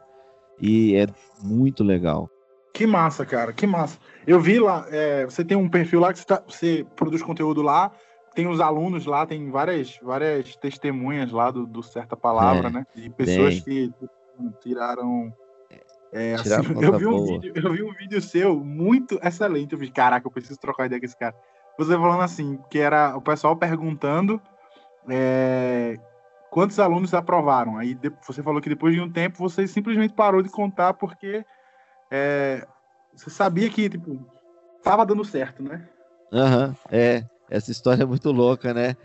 [0.60, 1.06] e é
[1.42, 2.28] muito legal.
[2.74, 3.98] Que massa, cara, que massa.
[4.26, 7.62] Eu vi lá, é, você tem um perfil lá que você, tá, você, produz conteúdo
[7.62, 7.92] lá,
[8.34, 12.86] tem os alunos lá, tem várias, várias testemunhas lá do, do Certa Palavra, é, né?
[12.94, 13.92] De pessoas tem.
[13.92, 14.08] que
[14.60, 15.32] tiraram.
[16.12, 16.50] É, assim,
[16.82, 19.72] eu, vi um vídeo, eu vi um vídeo seu muito excelente.
[19.72, 21.34] Eu vi, caraca, eu preciso trocar ideia com esse cara
[21.76, 24.40] você falando assim, que era o pessoal perguntando
[25.08, 25.96] é,
[26.50, 27.76] quantos alunos aprovaram.
[27.76, 31.44] Aí você falou que depois de um tempo você simplesmente parou de contar porque
[32.14, 32.64] é,
[33.12, 34.24] você sabia que, tipo,
[34.84, 35.88] tava dando certo, né?
[36.32, 37.24] Aham, uhum, é.
[37.50, 38.96] Essa história é muito louca, né?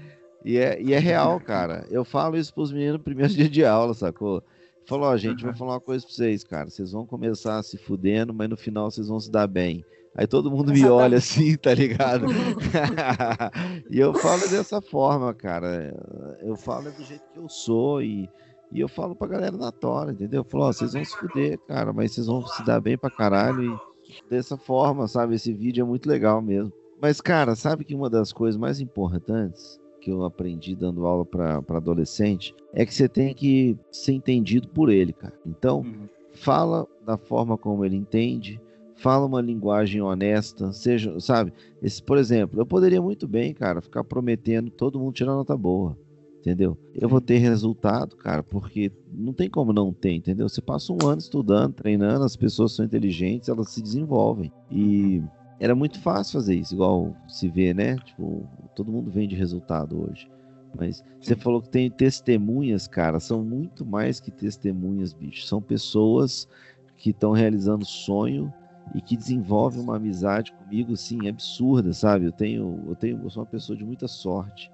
[0.45, 1.87] E é, e é real, cara.
[1.89, 4.43] Eu falo isso pros meninos no primeiro dia de aula, sacou?
[4.85, 5.49] Falou, ó, gente, uhum.
[5.49, 6.69] vou falar uma coisa pra vocês, cara.
[6.69, 9.83] Vocês vão começar se fudendo, mas no final vocês vão se dar bem.
[10.15, 12.25] Aí todo mundo me olha assim, tá ligado?
[13.89, 15.95] e eu falo dessa forma, cara.
[16.41, 18.29] Eu falo do jeito que eu sou e,
[18.71, 20.41] e eu falo pra galera na tora, entendeu?
[20.41, 23.09] Eu falo, ó, vocês vão se fuder, cara, mas vocês vão se dar bem pra
[23.09, 25.35] caralho e dessa forma, sabe?
[25.35, 26.71] Esse vídeo é muito legal mesmo.
[27.01, 31.63] Mas, cara, sabe que uma das coisas mais importantes que eu aprendi dando aula para
[31.69, 35.33] adolescente é que você tem que ser entendido por ele, cara.
[35.45, 36.07] Então, uhum.
[36.33, 38.61] fala da forma como ele entende,
[38.95, 41.53] fala uma linguagem honesta, seja, sabe?
[41.81, 45.97] Esse, por exemplo, eu poderia muito bem, cara, ficar prometendo todo mundo tirar nota boa,
[46.39, 46.77] entendeu?
[46.93, 50.47] Eu vou ter resultado, cara, porque não tem como não ter, entendeu?
[50.47, 54.51] Você passa um ano estudando, treinando, as pessoas são inteligentes, elas se desenvolvem.
[54.71, 55.21] E
[55.59, 57.97] era muito fácil fazer isso, igual se vê, né?
[57.97, 60.29] Tipo, todo mundo vende resultado hoje.
[60.77, 65.45] Mas você falou que tem testemunhas, cara, são muito mais que testemunhas, bicho.
[65.45, 66.47] São pessoas
[66.95, 68.53] que estão realizando sonho
[68.93, 72.25] e que desenvolve uma amizade comigo, assim, absurda, sabe?
[72.25, 74.71] Eu tenho, eu tenho, eu sou uma pessoa de muita sorte.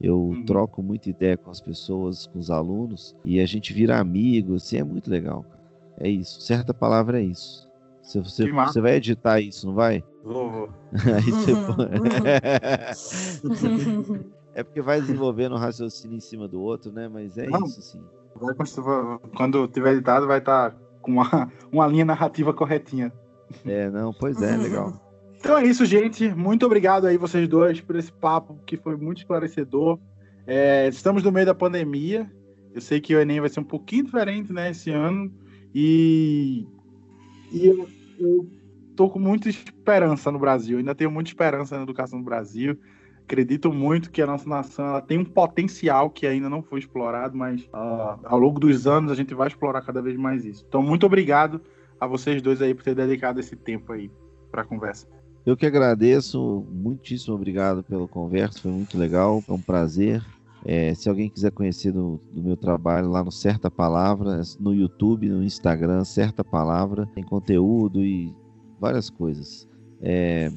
[0.00, 0.44] Eu uhum.
[0.44, 4.78] troco muita ideia com as pessoas, com os alunos, e a gente vira amigo, assim,
[4.78, 5.60] é muito legal, cara.
[5.98, 6.40] É isso.
[6.40, 7.68] Certa palavra é isso.
[8.02, 10.02] Você, você, você vai editar isso, não vai?
[10.24, 10.68] Vou, vou.
[11.14, 11.52] Aí você...
[14.54, 17.06] é porque vai desenvolvendo um raciocínio em cima do outro, né?
[17.06, 18.02] Mas é não, isso, sim.
[19.36, 23.12] quando tiver editado, vai estar tá com uma, uma linha narrativa corretinha.
[23.66, 24.92] É, não, pois é, legal.
[25.40, 26.28] Então é isso, gente.
[26.34, 29.98] Muito obrigado aí vocês dois por esse papo que foi muito esclarecedor.
[30.46, 32.30] É, estamos no meio da pandemia.
[32.74, 35.32] Eu sei que o Enem vai ser um pouquinho diferente, né, esse ano.
[35.74, 36.66] E,
[37.50, 37.88] e eu,
[38.18, 38.46] eu
[38.94, 40.76] tô com muita esperança no Brasil.
[40.76, 42.78] ainda tenho muita esperança na educação no Brasil.
[43.24, 47.36] Acredito muito que a nossa nação ela tem um potencial que ainda não foi explorado,
[47.36, 50.64] mas uh, ao longo dos anos a gente vai explorar cada vez mais isso.
[50.68, 51.62] Então, muito obrigado
[51.98, 54.10] a vocês dois aí por ter dedicado esse tempo aí
[54.50, 55.19] para a conversa.
[55.44, 60.22] Eu que agradeço, muitíssimo obrigado pela conversa, foi muito legal, é um prazer.
[60.64, 65.28] É, se alguém quiser conhecer do, do, meu trabalho lá no Certa Palavra, no YouTube,
[65.28, 68.34] no Instagram, Certa Palavra, tem conteúdo e
[68.78, 69.66] várias coisas.
[70.02, 70.52] É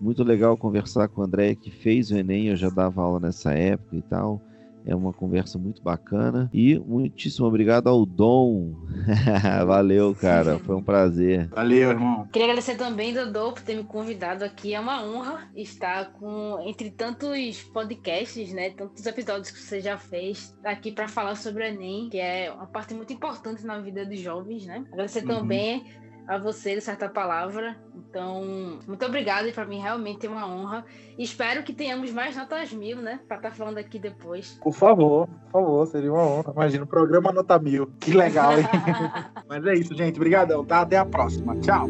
[0.00, 3.52] muito legal conversar com o André, que fez o Enem, eu já dava aula nessa
[3.52, 4.40] época e tal.
[4.86, 6.50] É uma conversa muito bacana.
[6.52, 8.74] E muitíssimo obrigado ao Dom.
[9.66, 10.58] Valeu, cara.
[10.58, 11.48] Foi um prazer.
[11.48, 12.28] Valeu, irmão.
[12.32, 14.74] Queria agradecer também, Dodô, por ter me convidado aqui.
[14.74, 18.70] É uma honra estar com entre tantos podcasts, né?
[18.70, 22.66] Tantos episódios que você já fez aqui para falar sobre o Enem, que é uma
[22.66, 24.84] parte muito importante na vida dos jovens, né?
[24.92, 25.28] Agradecer uhum.
[25.28, 27.76] também a você de certa palavra.
[27.94, 30.84] Então, muito obrigada e para mim realmente é uma honra.
[31.18, 33.20] E espero que tenhamos mais notas mil, né?
[33.26, 34.58] Para estar tá falando aqui depois.
[34.62, 36.52] Por favor, por favor, seria uma honra.
[36.52, 37.86] Imagina o programa nota mil.
[38.00, 38.64] Que legal, hein?
[39.48, 40.16] Mas é isso, gente.
[40.16, 40.80] Obrigadão, tá?
[40.80, 41.56] Até a próxima.
[41.60, 41.88] Tchau.